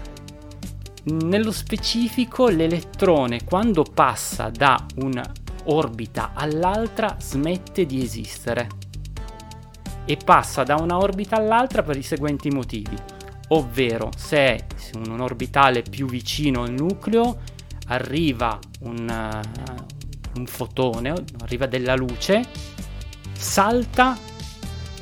nello 1.09 1.51
specifico 1.51 2.49
l'elettrone 2.49 3.43
quando 3.43 3.83
passa 3.83 4.49
da 4.49 4.83
un'orbita 4.95 6.31
all'altra 6.33 7.15
smette 7.19 7.85
di 7.85 8.03
esistere. 8.03 8.67
E 10.05 10.17
passa 10.23 10.63
da 10.63 10.75
una 10.75 10.97
orbita 10.97 11.35
all'altra 11.35 11.83
per 11.83 11.97
i 11.97 12.01
seguenti 12.01 12.49
motivi, 12.49 12.95
ovvero 13.49 14.09
se 14.15 14.37
è 14.37 14.65
un 14.95 15.19
orbitale 15.19 15.81
più 15.81 16.07
vicino 16.07 16.63
al 16.63 16.71
nucleo 16.71 17.39
arriva 17.87 18.57
un, 18.81 19.41
un 20.35 20.45
fotone, 20.45 21.13
arriva 21.41 21.65
della 21.65 21.95
luce, 21.95 22.43
salta 23.33 24.17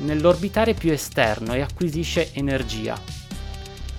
nell'orbitare 0.00 0.74
più 0.74 0.90
esterno 0.90 1.54
e 1.54 1.60
acquisisce 1.60 2.32
energia 2.34 3.15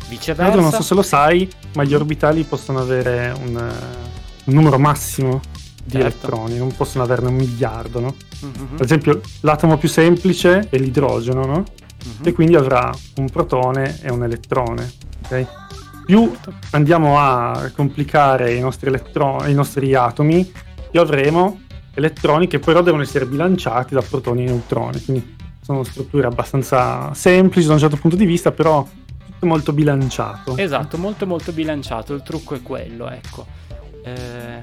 Viceversa. 0.09 0.59
non 0.59 0.71
so 0.71 0.81
se 0.81 0.93
lo 0.93 1.01
sai, 1.01 1.49
ma 1.73 1.83
gli 1.83 1.93
orbitali 1.93 2.43
possono 2.43 2.79
avere 2.79 3.33
un, 3.37 3.55
un 3.55 4.53
numero 4.53 4.77
massimo 4.79 5.41
di 5.83 5.93
certo. 5.93 6.07
elettroni, 6.07 6.57
non 6.57 6.75
possono 6.75 7.03
averne 7.03 7.27
un 7.29 7.35
miliardo, 7.35 7.99
no? 7.99 8.15
Mm-hmm. 8.45 8.75
Per 8.75 8.85
esempio, 8.85 9.21
l'atomo 9.41 9.77
più 9.77 9.89
semplice 9.89 10.67
è 10.69 10.77
l'idrogeno, 10.77 11.45
no? 11.45 11.63
Mm-hmm. 11.63 12.23
E 12.23 12.31
quindi 12.33 12.55
avrà 12.55 12.93
un 13.17 13.29
protone 13.29 13.99
e 14.01 14.11
un 14.11 14.23
elettrone, 14.23 14.91
ok? 15.25 15.45
Più 16.05 16.33
andiamo 16.71 17.19
a 17.19 17.69
complicare 17.75 18.53
i 18.53 18.59
nostri, 18.59 18.87
elettroni, 18.87 19.51
i 19.51 19.53
nostri 19.53 19.93
atomi, 19.93 20.49
più 20.89 21.01
avremo 21.01 21.61
elettroni 21.93 22.47
che 22.47 22.59
però 22.59 22.81
devono 22.81 23.01
essere 23.01 23.25
bilanciati 23.25 23.93
da 23.93 24.01
protoni 24.01 24.43
e 24.43 24.45
neutroni. 24.45 25.03
Quindi 25.03 25.35
sono 25.61 25.83
strutture 25.83 26.27
abbastanza 26.27 27.13
semplici 27.13 27.67
da 27.67 27.73
un 27.73 27.79
certo 27.79 27.97
punto 27.97 28.15
di 28.15 28.25
vista, 28.25 28.51
però 28.51 28.87
molto 29.41 29.73
bilanciato. 29.73 30.57
Esatto, 30.57 30.97
molto 30.97 31.25
molto 31.27 31.51
bilanciato, 31.51 32.13
il 32.13 32.23
trucco 32.23 32.55
è 32.55 32.61
quello, 32.61 33.09
ecco. 33.09 33.45
Eh, 34.03 34.59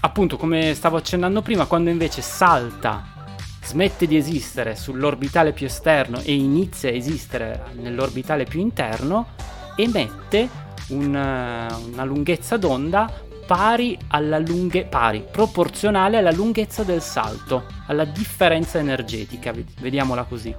appunto, 0.00 0.36
come 0.36 0.74
stavo 0.74 0.96
accennando 0.96 1.42
prima, 1.42 1.66
quando 1.66 1.90
invece 1.90 2.22
salta, 2.22 3.16
smette 3.64 4.06
di 4.06 4.16
esistere 4.16 4.76
sull'orbitale 4.76 5.52
più 5.52 5.66
esterno 5.66 6.20
e 6.20 6.34
inizia 6.34 6.90
a 6.90 6.94
esistere 6.94 7.64
nell'orbitale 7.80 8.44
più 8.44 8.60
interno, 8.60 9.28
emette 9.76 10.48
una, 10.88 11.66
una 11.92 12.04
lunghezza 12.04 12.56
d'onda 12.56 13.26
pari 13.48 13.96
alla 14.08 14.38
lunghe, 14.38 14.84
pari, 14.84 15.24
proporzionale 15.30 16.18
alla 16.18 16.30
lunghezza 16.30 16.82
del 16.82 17.00
salto, 17.00 17.64
alla 17.86 18.04
differenza 18.04 18.78
energetica, 18.78 19.54
vediamola 19.80 20.24
così. 20.24 20.54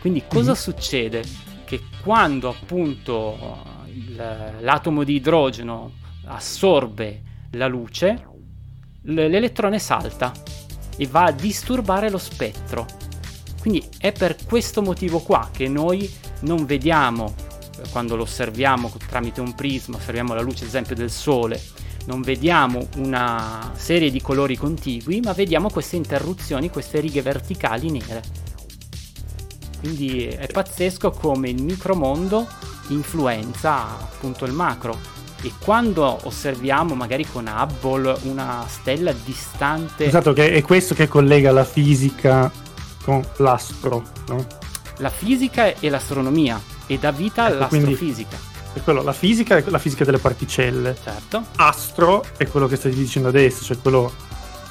Quindi 0.00 0.24
cosa 0.26 0.52
mm-hmm. 0.52 0.60
succede? 0.60 1.22
Che 1.74 1.82
quando 2.02 2.48
appunto 2.48 3.62
l'atomo 4.60 5.02
di 5.02 5.14
idrogeno 5.14 5.92
assorbe 6.26 7.22
la 7.52 7.66
luce, 7.66 8.26
l'elettrone 9.02 9.78
salta 9.78 10.32
e 10.96 11.06
va 11.06 11.24
a 11.24 11.32
disturbare 11.32 12.10
lo 12.10 12.18
spettro. 12.18 12.86
Quindi 13.60 13.84
è 13.98 14.12
per 14.12 14.36
questo 14.44 14.82
motivo 14.82 15.20
qua 15.20 15.48
che 15.50 15.68
noi 15.68 16.08
non 16.40 16.64
vediamo, 16.64 17.34
quando 17.90 18.14
lo 18.14 18.22
osserviamo 18.22 18.92
tramite 19.08 19.40
un 19.40 19.54
prisma, 19.54 19.96
osserviamo 19.96 20.34
la 20.34 20.42
luce 20.42 20.62
ad 20.62 20.68
esempio 20.68 20.94
del 20.94 21.10
sole, 21.10 21.60
non 22.06 22.20
vediamo 22.20 22.86
una 22.96 23.72
serie 23.74 24.10
di 24.10 24.20
colori 24.20 24.56
contigui, 24.56 25.20
ma 25.20 25.32
vediamo 25.32 25.70
queste 25.70 25.96
interruzioni, 25.96 26.68
queste 26.68 27.00
righe 27.00 27.22
verticali 27.22 27.90
nere. 27.90 28.43
Quindi 29.84 30.28
è 30.28 30.46
pazzesco 30.46 31.10
come 31.10 31.50
il 31.50 31.62
micromondo 31.62 32.48
influenza 32.88 33.98
appunto 34.00 34.46
il 34.46 34.52
macro. 34.52 34.98
E 35.42 35.52
quando 35.58 36.20
osserviamo 36.22 36.94
magari 36.94 37.26
con 37.26 37.46
Hubble 37.46 38.16
una 38.22 38.64
stella 38.66 39.12
distante... 39.12 40.06
Esatto, 40.06 40.32
che 40.32 40.52
è 40.52 40.62
questo 40.62 40.94
che 40.94 41.06
collega 41.06 41.52
la 41.52 41.64
fisica 41.64 42.50
con 43.02 43.22
l'astro, 43.36 44.02
no? 44.28 44.46
La 44.98 45.10
fisica 45.10 45.78
e 45.78 45.90
l'astronomia 45.90 46.58
e 46.86 46.98
dà 46.98 47.10
vita 47.10 47.46
ecco, 47.46 47.56
all'astrofisica. 47.56 48.38
È 48.72 48.80
quello, 48.80 49.02
la 49.02 49.12
fisica 49.12 49.58
è 49.58 49.64
la 49.66 49.78
fisica 49.78 50.06
delle 50.06 50.16
particelle. 50.16 50.96
Certo. 51.04 51.44
Astro 51.56 52.24
è 52.38 52.46
quello 52.46 52.66
che 52.68 52.76
stai 52.76 52.94
dicendo 52.94 53.28
adesso, 53.28 53.62
cioè 53.62 53.76
quello 53.78 54.10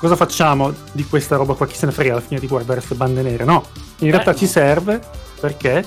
cosa 0.03 0.17
facciamo 0.17 0.73
di 0.91 1.05
questa 1.05 1.37
roba 1.37 1.53
qua? 1.53 1.65
Chi 1.65 1.77
se 1.77 1.85
ne 1.85 1.93
frega 1.93 2.11
alla 2.11 2.19
fine 2.19 2.41
di 2.41 2.47
guardare 2.47 2.79
queste 2.79 2.95
bande 2.95 3.21
nere? 3.21 3.45
No, 3.45 3.63
in 3.99 4.11
realtà 4.11 4.31
no. 4.31 4.37
ci 4.37 4.47
serve 4.47 4.99
perché 5.39 5.85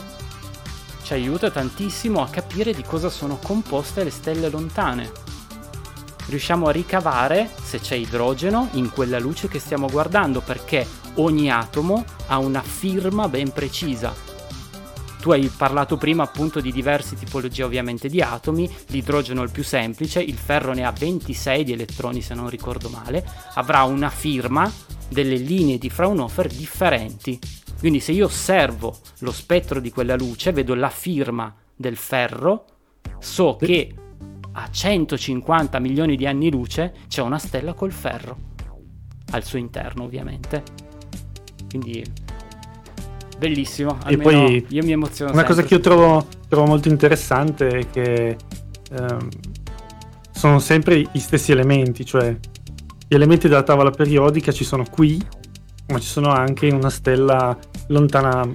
ci 1.03 1.13
aiuta 1.13 1.51
tantissimo 1.51 2.23
a 2.23 2.29
capire 2.29 2.73
di 2.73 2.83
cosa 2.83 3.11
sono 3.11 3.39
composte 3.43 4.05
le 4.05 4.11
stelle 4.11 4.49
lontane. 4.49 5.13
Riusciamo 6.29 6.67
a 6.67 6.73
ricavare 6.73 7.51
se 7.63 7.79
c'è 7.79 7.95
idrogeno 7.95 8.71
in 8.73 8.91
quella 8.91 9.19
luce 9.19 9.49
che 9.49 9.59
stiamo 9.59 9.87
guardando 9.87 10.41
perché 10.41 10.87
ogni 11.17 11.51
atomo 11.51 12.03
ha 12.29 12.39
una 12.39 12.63
firma 12.63 13.29
ben 13.29 13.53
precisa 13.53 14.26
tu 15.27 15.33
hai 15.33 15.49
parlato 15.49 15.97
prima 15.97 16.23
appunto 16.23 16.61
di 16.61 16.71
diverse 16.71 17.17
tipologie 17.17 17.65
ovviamente 17.65 18.09
di 18.09 18.23
atomi, 18.23 18.73
l'idrogeno 18.91 19.41
è 19.41 19.45
il 19.45 19.51
più 19.51 19.65
semplice, 19.65 20.23
il 20.23 20.37
ferro 20.37 20.73
ne 20.73 20.85
ha 20.85 20.93
26 20.93 21.65
di 21.65 21.73
elettroni 21.73 22.23
se 22.23 22.33
non 22.35 22.49
ricordo 22.49 22.89
male, 22.91 23.29
avrà 23.55 23.83
una 23.83 24.09
firma, 24.09 24.73
delle 25.09 25.35
linee 25.35 25.79
di 25.79 25.91
Fraunhofer 25.91 26.47
differenti. 26.47 27.41
Quindi 27.77 27.99
se 27.99 28.13
io 28.13 28.27
osservo 28.27 28.97
lo 29.19 29.33
spettro 29.33 29.81
di 29.81 29.91
quella 29.91 30.15
luce, 30.15 30.53
vedo 30.53 30.75
la 30.75 30.91
firma 30.91 31.53
del 31.75 31.97
ferro, 31.97 32.65
so 33.19 33.57
che 33.57 33.93
a 34.53 34.71
150 34.71 35.81
milioni 35.81 36.15
di 36.15 36.29
anni 36.29 36.53
luce 36.53 36.95
c'è 37.09 37.23
una 37.23 37.39
stella 37.39 37.73
col 37.73 37.91
ferro 37.91 38.37
al 39.33 39.43
suo 39.43 39.59
interno 39.59 40.05
ovviamente. 40.05 40.63
Quindi 41.69 42.26
bellissimo. 43.39 43.99
E 44.07 44.17
poi 44.17 44.65
io 44.69 44.85
mi 44.85 44.93
emoziono. 44.93 45.33
Una 45.33 45.41
sempre. 45.41 45.55
cosa 45.55 45.63
che 45.63 45.75
io 45.75 45.81
trovo, 45.81 46.27
trovo, 46.49 46.67
molto 46.67 46.89
interessante 46.89 47.69
è 47.69 47.91
che 47.91 48.37
ehm, 48.93 49.29
sono 50.33 50.59
sempre 50.59 51.01
gli 51.01 51.19
stessi 51.19 51.53
elementi, 51.53 52.05
cioè 52.05 52.37
gli 53.09 53.15
elementi 53.15 53.49
della 53.49 53.63
tavola 53.63 53.91
periodica 53.91 54.53
ci 54.53 54.65
sono 54.65 54.85
qui, 54.91 55.21
ma 55.89 55.99
ci 55.99 56.09
sono 56.09 56.31
anche 56.31 56.67
in 56.67 56.75
una 56.75 56.91
stella 56.91 57.57
lontana 57.89 58.49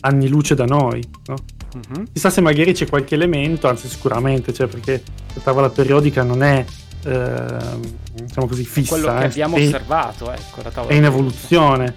anni 0.00 0.28
luce 0.28 0.54
da 0.54 0.64
noi, 0.64 1.02
no? 1.26 1.36
Uh-huh. 1.74 2.04
Chissà 2.12 2.28
se 2.28 2.40
magari 2.40 2.72
c'è 2.72 2.86
qualche 2.86 3.14
elemento, 3.14 3.68
anzi 3.68 3.88
sicuramente, 3.88 4.52
cioè 4.52 4.66
perché 4.66 5.02
la 5.34 5.40
tavola 5.40 5.70
periodica 5.70 6.22
non 6.22 6.42
è 6.42 6.64
eh, 7.04 7.56
diciamo 8.14 8.46
così, 8.46 8.64
fissa. 8.64 8.90
Quello 8.90 9.14
che 9.14 9.22
eh, 9.22 9.26
abbiamo 9.26 9.56
è, 9.56 9.66
osservato, 9.66 10.30
ecco, 10.32 10.62
la 10.62 10.70
tavola 10.70 10.92
è 10.92 10.96
in 10.96 11.04
evoluzione. 11.04 11.94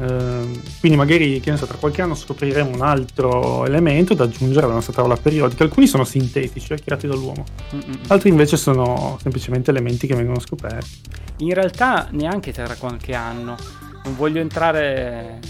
Eh, 0.00 0.60
quindi 0.80 0.98
magari, 0.98 1.40
che 1.40 1.50
ne 1.50 1.56
so, 1.56 1.66
tra 1.66 1.76
qualche 1.76 2.02
anno 2.02 2.14
scopriremo 2.14 2.70
un 2.70 2.82
altro 2.82 3.64
elemento 3.64 4.14
da 4.14 4.24
aggiungere 4.24 4.66
alla 4.66 4.74
nostra 4.74 4.92
tavola 4.92 5.16
periodica. 5.16 5.64
Alcuni 5.64 5.86
sono 5.86 6.04
sintetici, 6.04 6.72
eh, 6.72 6.82
creati 6.82 7.06
dall'uomo, 7.06 7.44
Mm-mm. 7.74 8.00
altri 8.08 8.30
invece 8.30 8.56
sono 8.56 9.18
semplicemente 9.20 9.70
elementi 9.70 10.06
che 10.06 10.14
vengono 10.14 10.40
scoperti. 10.40 11.00
In 11.38 11.54
realtà 11.54 12.08
neanche 12.10 12.52
tra 12.52 12.74
qualche 12.76 13.14
anno. 13.14 13.56
Non 14.04 14.16
voglio 14.16 14.38
entrare 14.38 15.40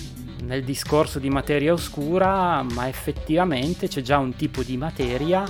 nel 0.44 0.62
discorso 0.62 1.18
di 1.18 1.28
materia 1.28 1.72
oscura, 1.72 2.62
ma 2.62 2.86
effettivamente 2.86 3.88
c'è 3.88 4.00
già 4.00 4.18
un 4.18 4.36
tipo 4.36 4.62
di 4.62 4.76
materia 4.76 5.42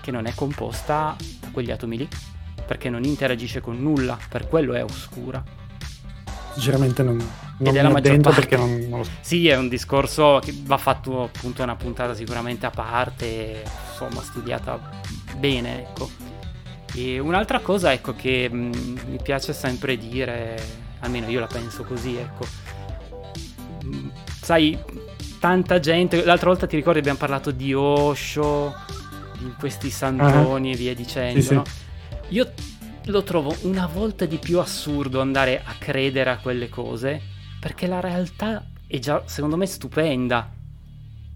che 0.00 0.10
non 0.10 0.26
è 0.26 0.34
composta 0.34 1.14
da 1.40 1.48
quegli 1.52 1.70
atomi 1.70 1.98
lì, 1.98 2.08
perché 2.66 2.90
non 2.90 3.04
interagisce 3.04 3.60
con 3.60 3.80
nulla, 3.80 4.18
per 4.28 4.48
quello 4.48 4.72
è 4.72 4.82
oscura. 4.82 5.40
Sinceramente 6.54 7.04
non, 7.04 7.24
non 7.62 7.74
Ed 7.74 7.80
è 7.80 7.82
la 7.82 7.90
maggior 7.90 8.20
parte. 8.20 8.40
perché 8.40 8.56
non, 8.56 8.86
non 8.88 8.98
lo 8.98 9.04
so. 9.04 9.10
Sì, 9.20 9.48
è 9.48 9.56
un 9.56 9.68
discorso 9.68 10.40
che 10.42 10.54
va 10.64 10.76
fatto 10.78 11.22
appunto 11.24 11.62
una 11.62 11.76
puntata 11.76 12.14
sicuramente 12.14 12.66
a 12.66 12.70
parte, 12.70 13.62
insomma, 13.90 14.20
studiata 14.22 15.00
bene, 15.38 15.80
ecco. 15.80 16.10
E 16.94 17.18
un'altra 17.18 17.60
cosa, 17.60 17.92
ecco, 17.92 18.14
che 18.14 18.48
mh, 18.48 19.00
mi 19.08 19.18
piace 19.22 19.52
sempre 19.52 19.96
dire, 19.96 20.60
almeno 21.00 21.28
io 21.28 21.40
la 21.40 21.46
penso 21.46 21.84
così, 21.84 22.16
ecco. 22.16 22.44
Mh, 23.84 24.08
sai, 24.42 24.78
tanta 25.38 25.80
gente, 25.80 26.24
l'altra 26.24 26.48
volta 26.48 26.66
ti 26.66 26.76
ricordi 26.76 26.98
abbiamo 26.98 27.18
parlato 27.18 27.50
di 27.50 27.72
Osho, 27.74 28.74
di 29.38 29.52
questi 29.58 29.90
santoni 29.90 30.72
e 30.72 30.76
via 30.76 30.94
dicendo, 30.94 31.40
Sì, 31.40 31.46
sì. 31.46 31.54
no? 31.54 31.62
Io 32.28 32.52
lo 33.06 33.22
trovo 33.24 33.54
una 33.62 33.86
volta 33.92 34.26
di 34.26 34.36
più 34.36 34.60
assurdo 34.60 35.20
andare 35.20 35.60
a 35.64 35.74
credere 35.78 36.30
a 36.30 36.36
quelle 36.38 36.68
cose 36.68 37.20
perché 37.62 37.86
la 37.86 38.00
realtà 38.00 38.64
è 38.88 38.98
già, 38.98 39.22
secondo 39.26 39.56
me, 39.56 39.66
stupenda. 39.66 40.50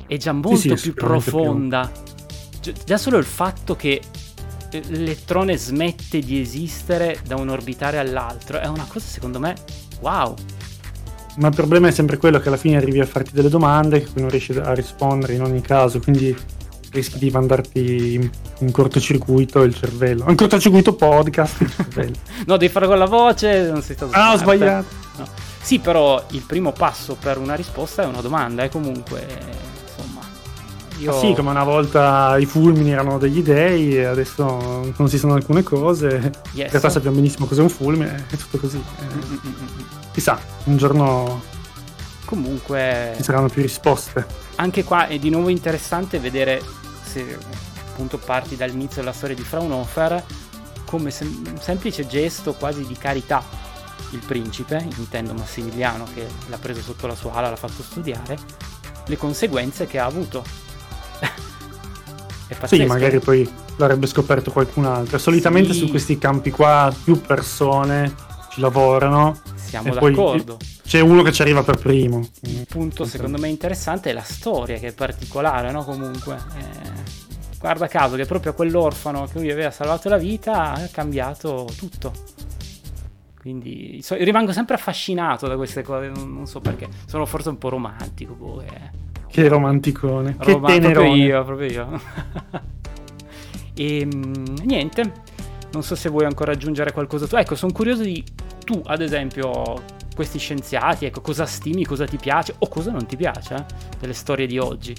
È 0.09 0.17
già 0.17 0.33
molto 0.33 0.57
sì, 0.57 0.67
più 0.67 0.77
sicuramente 0.77 1.31
più. 1.31 1.39
profonda. 1.41 1.93
Gi- 2.61 2.75
Già 2.85 2.99
solo 2.99 3.17
il 3.17 3.25
fatto 3.25 3.77
che 3.77 4.01
eh, 4.71 4.83
l'elettrone 4.89 5.57
smette 5.57 6.19
di 6.19 6.41
esistere 6.41 7.21
da 7.25 7.37
un 7.37 7.49
orbitare 7.49 8.01
all'altro 8.01 8.59
è 8.59 8.67
una 8.67 8.87
cosa, 8.89 9.07
secondo 9.07 9.39
me, 9.39 9.55
wow. 10.01 10.35
Ma 11.37 11.47
il 11.47 11.55
problema 11.55 11.87
è 11.87 11.93
sempre 11.93 12.17
quello 12.17 12.41
che 12.41 12.49
alla 12.49 12.57
fine 12.57 12.77
arrivi 12.77 12.99
a 12.99 13.07
farti 13.07 13.31
delle 13.33 13.49
domande 13.49 14.03
che 14.03 14.11
non 14.15 14.29
riesci 14.29 14.51
a 14.51 14.75
rispondere 14.75 15.35
in 15.35 15.43
ogni 15.43 15.61
caso, 15.61 16.01
quindi 16.01 16.37
rischi 16.91 17.19
di 17.19 17.31
mandarti 17.31 18.15
in, 18.15 18.29
in 18.59 18.71
cortocircuito 18.73 19.63
il 19.63 19.77
cervello. 19.77 20.29
In 20.29 20.35
cortocircuito 20.35 20.97
podcast. 20.97 21.85
No, 22.47 22.57
devi 22.57 22.73
fare 22.73 22.89
con 22.89 22.99
la 22.99 23.07
voce, 23.07 23.71
non 23.71 23.81
sei 23.83 23.95
stato 23.95 24.13
ah, 24.13 24.33
ho 24.33 24.37
sbagliato. 24.39 24.87
No. 25.19 25.45
Sì, 25.67 25.81
però 25.81 26.25
il 26.31 26.43
primo 26.43 26.71
passo 26.71 27.17
per 27.19 27.39
una 27.39 27.57
risposta 27.57 28.03
è 28.03 28.07
una 28.07 28.21
domanda, 28.21 28.63
e 28.63 28.69
comunque, 28.69 29.27
eh, 29.27 29.57
insomma, 29.97 30.21
io... 30.99 31.11
Ma 31.13 31.19
sì, 31.19 31.35
come 31.35 31.51
una 31.51 31.65
volta 31.65 32.39
i 32.39 32.47
fulmini 32.47 32.93
erano 32.93 33.19
degli 33.19 33.43
dei 33.43 33.97
e 33.97 34.05
adesso 34.05 34.93
non 34.97 35.09
si 35.09 35.19
sanno 35.19 35.35
alcune 35.35 35.65
cose. 35.65 36.07
In 36.07 36.31
Yes. 36.53 36.71
realtà 36.71 36.89
sappiamo 36.89 37.17
benissimo 37.17 37.47
cos'è 37.47 37.63
un 37.63 37.69
fulmine, 37.69 38.27
è 38.31 38.37
tutto 38.37 38.59
così. 38.59 38.77
Eh, 38.77 39.05
mm, 39.13 39.19
mm, 39.19 39.39
mm. 39.49 39.67
chissà, 40.13 40.39
un 40.67 40.77
giorno 40.77 41.43
Comunque, 42.27 43.15
ci 43.17 43.23
saranno 43.25 43.49
più 43.49 43.63
risposte. 43.63 44.25
anche 44.57 44.85
qua 44.85 45.09
è 45.09 45.19
di 45.19 45.31
nuovo 45.31 45.49
interessante 45.49 46.21
vedere 46.21 46.63
se 47.03 47.39
appunto 47.89 48.19
parti 48.19 48.55
dall'inizio 48.57 49.01
della 49.03 49.13
storia 49.13 49.35
di 49.35 49.43
Fraunhofer 49.43 50.23
come 50.85 51.11
sem- 51.11 51.43
un 51.51 51.61
semplice 51.61 52.07
gesto 52.07 52.53
quasi 52.55 52.87
di 52.87 52.97
carità 52.97 53.43
il 54.11 54.23
principe, 54.25 54.87
intendo 54.97 55.35
Massimiliano 55.35 56.07
che 56.15 56.27
l'ha 56.49 56.59
preso 56.59 56.81
sotto 56.81 57.07
la 57.07 57.15
sua 57.15 57.33
ala, 57.33 57.51
l'ha 57.51 57.57
fatto 57.57 57.83
studiare, 57.83 58.39
le 59.07 59.17
conseguenze 59.17 59.87
che 59.87 59.99
ha 59.99 60.07
avuto. 60.07 60.45
è 62.49 62.55
pazzesco. 62.55 62.83
Sì, 62.83 62.85
magari 62.87 63.19
poi 63.19 63.49
l'avrebbe 63.77 64.07
scoperto 64.07 64.51
qualcun 64.53 64.85
altro. 64.85 65.19
Solitamente 65.19 65.73
Sì. 65.73 65.81
su 65.81 65.89
questi 65.91 66.19
campi 66.19 66.51
qua 66.51 66.95
più 67.05 67.21
persone 67.21 68.15
ci 68.51 68.61
lavorano. 68.61 69.39
Siamo 69.55 69.93
d'accordo. 69.93 70.57
C'è 70.87 71.01
uno 71.01 71.23
che 71.23 71.33
ci 71.33 71.43
arriva 71.43 71.65
per 71.65 71.77
primo. 71.79 72.29
Il 72.43 72.67
punto 72.69 73.05
secondo 73.05 73.39
me 73.39 73.49
interessante 73.49 74.11
è 74.11 74.13
la 74.13 74.23
storia 74.23 74.79
che 74.79 74.89
è 74.89 74.93
particolare, 74.93 75.73
no? 75.73 75.83
Comunque, 75.85 76.37
eh, 76.57 76.93
guarda 77.59 77.89
caso 77.89 78.15
che 78.15 78.25
proprio 78.25 78.53
a 78.53 78.55
quell'orfano 78.55 79.27
che 79.27 79.39
lui 79.41 79.51
aveva 79.51 79.73
salvato 79.73 80.09
la 80.09 80.17
vita 80.17 80.75
ha 80.75 80.89
cambiato 80.93 81.69
tutto. 81.77 82.13
Quindi 83.47 84.01
so- 84.03 84.17
rimango 84.17 84.51
sempre 84.51 84.75
affascinato 84.75 85.47
da 85.47 85.55
queste 85.55 85.83
cose, 85.83 86.09
non, 86.09 86.35
non 86.35 86.47
so 86.47 86.59
perché. 86.59 86.89
Sono 87.07 87.27
forse 87.27 87.51
un 87.51 87.59
po' 87.59 87.69
romantico, 87.69 88.35
boh, 88.35 88.61
eh. 88.63 88.91
Che 89.29 89.47
romanticone. 89.47 90.37
Che 90.37 90.51
Roma- 90.51 90.67
proprio 90.67 90.81
tenerone. 90.81 91.17
io, 91.17 91.45
proprio 91.45 91.71
io. 91.71 92.01
e 93.73 94.05
mm, 94.05 94.57
niente, 94.65 95.13
non 95.71 95.85
so 95.85 95.95
se 95.95 96.09
vuoi 96.09 96.25
ancora 96.25 96.51
aggiungere 96.51 96.91
qualcosa 96.91 97.29
tu. 97.29 97.37
Ecco, 97.37 97.55
sono 97.55 97.71
curioso 97.71 98.03
di 98.03 98.25
tu, 98.65 98.83
ad 98.85 99.01
esempio, 99.01 99.81
questi 100.17 100.41
scienziati, 100.41 101.05
ecco, 101.05 101.21
cosa 101.21 101.47
stimi, 101.47 101.85
cosa 101.85 102.05
ti 102.05 102.17
piace 102.17 102.53
o 102.59 102.67
cosa 102.67 102.91
non 102.91 103.07
ti 103.07 103.15
piace 103.15 103.55
eh, 103.55 103.65
delle 104.01 104.15
storie 104.15 104.49
di 104.49 104.59
oggi. 104.59 104.93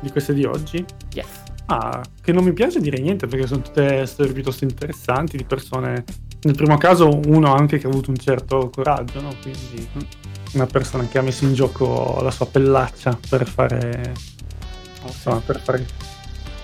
Di 0.00 0.10
queste 0.10 0.34
di 0.34 0.42
oggi? 0.42 0.84
Yes. 1.12 1.42
Ah, 1.66 2.02
che 2.20 2.32
non 2.32 2.42
mi 2.42 2.52
piace 2.52 2.80
dire 2.80 3.00
niente 3.00 3.28
perché 3.28 3.46
sono 3.46 3.62
tutte 3.62 4.04
storie 4.06 4.32
piuttosto 4.32 4.64
interessanti 4.64 5.36
di 5.36 5.44
persone. 5.44 6.04
Nel 6.44 6.54
primo 6.54 6.76
caso 6.76 7.08
uno 7.26 7.54
anche 7.54 7.78
che 7.78 7.86
ha 7.86 7.90
avuto 7.90 8.10
un 8.10 8.16
certo 8.16 8.70
coraggio, 8.70 9.20
no? 9.20 9.34
Quindi 9.40 9.88
una 10.52 10.66
persona 10.66 11.06
che 11.08 11.18
ha 11.18 11.22
messo 11.22 11.44
in 11.44 11.54
gioco 11.54 12.18
la 12.22 12.30
sua 12.30 12.46
pellaccia 12.46 13.18
per 13.28 13.46
fare, 13.48 14.12
Oh, 15.04 15.08
sì. 15.08 15.16
insomma, 15.16 15.40
per 15.44 15.60
fare 15.60 15.86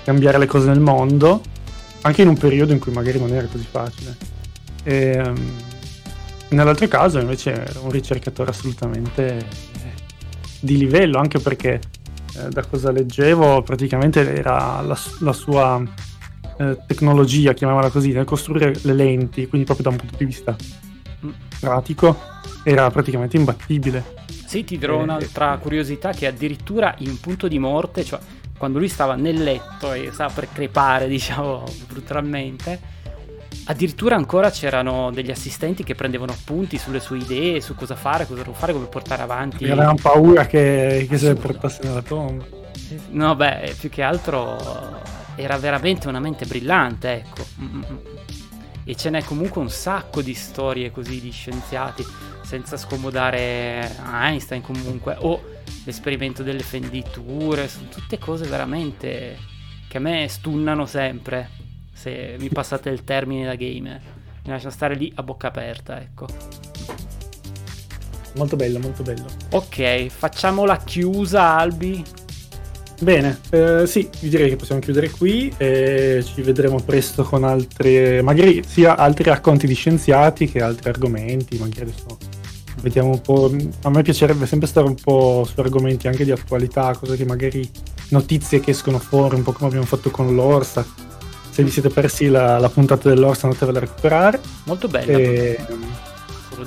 cambiare 0.05 0.39
le 0.39 0.47
cose 0.47 0.69
nel 0.69 0.81
mondo, 0.81 1.41
anche 2.03 2.23
in 2.23 2.29
un 2.29 2.37
periodo 2.37 2.73
in 2.73 2.79
cui 2.79 2.93
magari 2.93 3.19
non 3.19 3.33
era 3.33 3.47
così 3.47 3.67
facile. 3.71 4.17
E, 4.83 5.13
ehm, 5.17 5.51
nell'altro 6.51 6.89
caso 6.89 7.19
invece 7.19 7.53
era 7.53 7.81
un 7.81 7.91
ricercatore 7.91 8.51
assolutamente 8.51 9.39
eh, 9.39 9.45
di 10.61 10.77
livello, 10.79 11.19
anche 11.19 11.39
perché 11.39 11.81
eh, 12.37 12.49
da 12.49 12.65
cosa 12.65 12.91
leggevo 12.91 13.63
praticamente 13.63 14.21
era 14.35 14.81
la, 14.81 14.99
la 15.21 15.33
sua 15.33 15.83
eh, 16.61 16.77
tecnologia, 16.87 17.55
chiamiamola 17.55 17.89
così, 17.91 18.13
nel 18.13 18.25
costruire 18.25 18.75
le 18.83 18.93
lenti, 18.93 19.47
quindi 19.49 19.67
proprio 19.67 19.91
da 19.91 19.91
un 19.91 19.97
punto 19.97 20.17
di 20.19 20.25
vista 20.27 20.55
Mm. 21.25 21.31
pratico, 21.59 22.17
era 22.65 22.91
praticamente 22.91 23.37
imbattibile. 23.37 24.03
Sì, 24.47 24.65
ti 24.65 24.79
dirò 24.79 24.99
Eh, 25.01 25.03
un'altra 25.03 25.57
curiosità 25.59 26.13
che 26.13 26.27
addirittura 26.27 26.95
in 26.99 27.21
punto 27.21 27.47
di 27.49 27.59
morte, 27.59 28.05
cioè 28.05 28.19
quando 28.59 28.79
lui 28.79 28.89
stava 28.89 29.15
nel 29.17 29.43
letto 29.43 29.93
e 29.93 30.11
stava 30.13 30.33
per 30.33 30.49
crepare, 30.53 31.09
diciamo 31.09 31.65
brutalmente, 31.89 32.79
addirittura 33.67 34.17
ancora 34.17 34.51
c'erano 34.51 35.11
degli 35.13 35.31
assistenti 35.31 35.85
che 35.85 35.95
prendevano 35.95 36.33
appunti 36.33 36.79
sulle 36.79 37.01
sue 37.01 37.19
idee, 37.19 37.61
su 37.61 37.75
cosa 37.75 37.95
fare, 37.97 38.27
cosa 38.27 38.43
non 38.43 38.55
fare, 38.55 38.73
come 38.73 38.87
portare 38.87 39.23
avanti. 39.23 39.59
Perché 39.59 39.73
avevano 39.73 39.99
paura 40.01 40.47
che, 40.47 41.07
che 41.09 41.19
se 41.19 41.29
le 41.29 41.35
portasse 41.35 41.81
nella 41.83 42.03
tomba. 42.03 42.45
No, 43.11 43.37
beh, 43.37 43.75
più 43.79 43.89
che 43.91 44.03
altro 44.03 44.57
era 45.41 45.57
veramente 45.59 46.09
una 46.09 46.21
mente 46.21 46.47
brillante, 46.47 47.13
ecco. 47.13 47.45
E 48.85 48.95
ce 48.95 49.11
n'è 49.11 49.23
comunque 49.23 49.61
un 49.61 49.71
sacco 49.71 50.23
di 50.23 50.35
storie 50.35 50.91
così 50.91 51.21
di 51.21 51.31
scienziati, 51.31 52.05
senza 52.43 52.77
scomodare 52.77 53.97
Einstein 54.11 54.63
comunque, 54.63 55.17
o 55.19 55.43
l'esperimento 55.85 56.43
delle 56.43 56.63
fenditure, 56.63 57.69
sono 57.69 57.89
tutte 57.89 58.19
cose 58.19 58.47
veramente 58.47 59.39
che 59.89 59.97
a 59.97 60.01
me 60.01 60.27
stunnano 60.29 60.87
sempre, 60.87 61.51
se 61.93 62.37
mi 62.39 62.49
passate 62.49 62.91
il 62.91 63.05
termine 63.05 63.45
da 63.45 63.55
gamer. 63.55 64.01
Mi 64.43 64.51
lasciano 64.51 64.73
stare 64.73 64.95
lì 64.95 65.13
a 65.17 65.23
bocca 65.23 65.49
aperta, 65.49 66.01
ecco. 66.01 66.27
Molto 68.37 68.57
bello, 68.57 68.79
molto 68.79 69.03
bello. 69.03 69.27
Ok, 69.51 70.07
facciamo 70.07 70.65
la 70.65 70.79
chiusa, 70.79 71.57
Albi. 71.57 72.05
Bene, 73.01 73.41
eh, 73.49 73.87
sì, 73.87 74.11
direi 74.21 74.51
che 74.51 74.57
possiamo 74.57 74.81
chiudere 74.81 75.09
qui 75.09 75.51
e 75.57 76.23
ci 76.23 76.43
vedremo 76.43 76.81
presto 76.85 77.23
con 77.23 77.45
altri, 77.45 78.21
magari 78.23 78.63
sia 78.67 78.97
altri 78.97 79.25
racconti 79.25 79.67
di 79.67 79.73
scienziati 79.73 80.47
che 80.47 80.61
altri 80.61 80.91
argomenti, 80.91 81.57
magari 81.57 81.91
adesso 81.91 82.19
vediamo 82.83 83.09
un 83.09 83.21
po', 83.23 83.51
a 83.83 83.91
me 83.91 84.03
piacerebbe 84.03 84.45
sempre 84.45 84.69
stare 84.69 84.87
un 84.87 84.97
po' 84.97 85.49
su 85.51 85.59
argomenti 85.61 86.09
anche 86.09 86.25
di 86.25 86.31
attualità, 86.31 86.95
cose 86.95 87.17
che 87.17 87.25
magari 87.25 87.67
notizie 88.09 88.61
che 88.61 88.73
escono 88.73 88.99
fuori, 88.99 89.35
un 89.35 89.45
po' 89.45 89.53
come 89.53 89.69
abbiamo 89.69 89.87
fatto 89.87 90.11
con 90.11 90.35
l'Orsa. 90.35 90.85
Se 91.51 91.65
vi 91.65 91.71
siete 91.71 91.89
persi 91.89 92.29
la, 92.29 92.59
la 92.59 92.69
puntata 92.69 93.09
dell'Orsa 93.09 93.47
andatevela 93.47 93.79
a 93.79 93.81
recuperare. 93.81 94.41
Molto 94.65 94.89
bella. 94.89 95.17
E, 95.17 95.59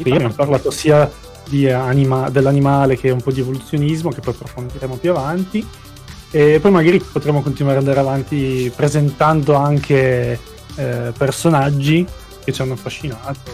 sì, 0.01 0.09
abbiamo 0.11 0.33
parlato 0.33 0.71
sia 0.71 1.09
di 1.47 1.69
anima- 1.69 2.29
dell'animale 2.29 2.97
che 2.97 3.11
un 3.11 3.21
po' 3.21 3.31
di 3.31 3.41
evoluzionismo, 3.41 4.09
che 4.09 4.19
poi 4.19 4.33
approfondiremo 4.33 4.95
più 4.97 5.11
avanti. 5.11 5.65
E 6.35 6.59
poi 6.59 6.71
magari 6.71 6.99
potremo 6.99 7.43
continuare 7.43 7.77
ad 7.77 7.83
andare 7.87 7.99
avanti 7.99 8.73
presentando 8.75 9.53
anche 9.53 10.39
eh, 10.75 11.13
personaggi 11.15 12.03
che 12.43 12.51
ci 12.51 12.59
hanno 12.59 12.73
affascinato, 12.73 13.51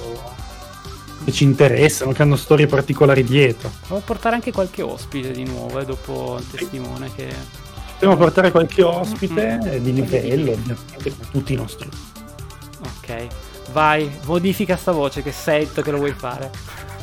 che 1.25 1.31
ci 1.33 1.43
interessano, 1.43 2.13
che 2.13 2.21
hanno 2.21 2.37
storie 2.37 2.67
particolari 2.67 3.25
dietro. 3.25 3.69
Devo 3.85 3.99
portare 3.99 4.35
anche 4.35 4.53
qualche 4.53 4.81
ospite 4.81 5.31
di 5.31 5.43
nuovo, 5.43 5.77
eh, 5.79 5.83
dopo 5.83 6.37
il 6.39 6.49
testimone 6.49 7.11
che... 7.13 7.27
Dobbiamo 7.99 8.15
portare 8.15 8.49
qualche 8.49 8.81
ospite 8.81 9.59
mm-hmm. 9.61 9.83
di 9.83 9.93
livello, 9.93 10.51
ovviamente, 10.51 11.13
tutti 11.31 11.51
i 11.51 11.57
nostri. 11.57 11.89
Ok, 12.79 13.27
vai, 13.73 14.09
modifica 14.23 14.77
sta 14.77 14.93
voce 14.93 15.21
che 15.21 15.33
sento 15.33 15.81
che 15.81 15.91
lo 15.91 15.97
vuoi 15.97 16.13
fare. 16.13 16.49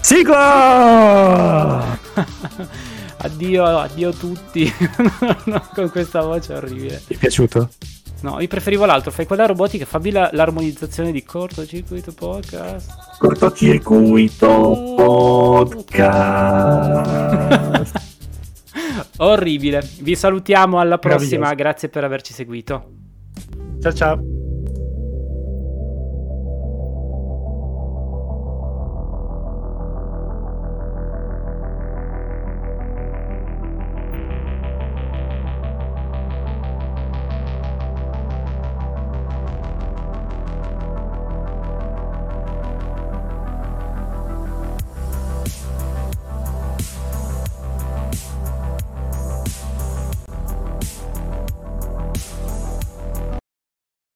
Sigla! 0.00 1.98
addio, 3.18 3.64
addio 3.64 4.12
tutti 4.12 4.70
con 5.74 5.90
questa 5.90 6.22
voce 6.22 6.54
orribile. 6.54 7.02
Ti 7.06 7.14
è 7.14 7.16
piaciuto? 7.16 7.70
No, 8.22 8.40
io 8.40 8.48
preferivo 8.48 8.86
l'altro. 8.86 9.10
Fai 9.10 9.26
quella 9.26 9.46
robotica, 9.46 9.84
fammi 9.84 10.10
la, 10.10 10.30
l'armonizzazione 10.32 11.12
di 11.12 11.22
cortocircuito 11.22 12.12
podcast. 12.12 13.18
Cortocircuito 13.18 14.94
podcast. 14.96 16.34
Orribile. 19.18 19.86
Vi 20.00 20.14
salutiamo 20.14 20.78
alla 20.80 20.98
prossima. 20.98 21.52
Grazie 21.54 21.88
per 21.88 22.04
averci 22.04 22.32
seguito. 22.32 22.90
Ciao 23.80 23.92
ciao. 23.92 24.45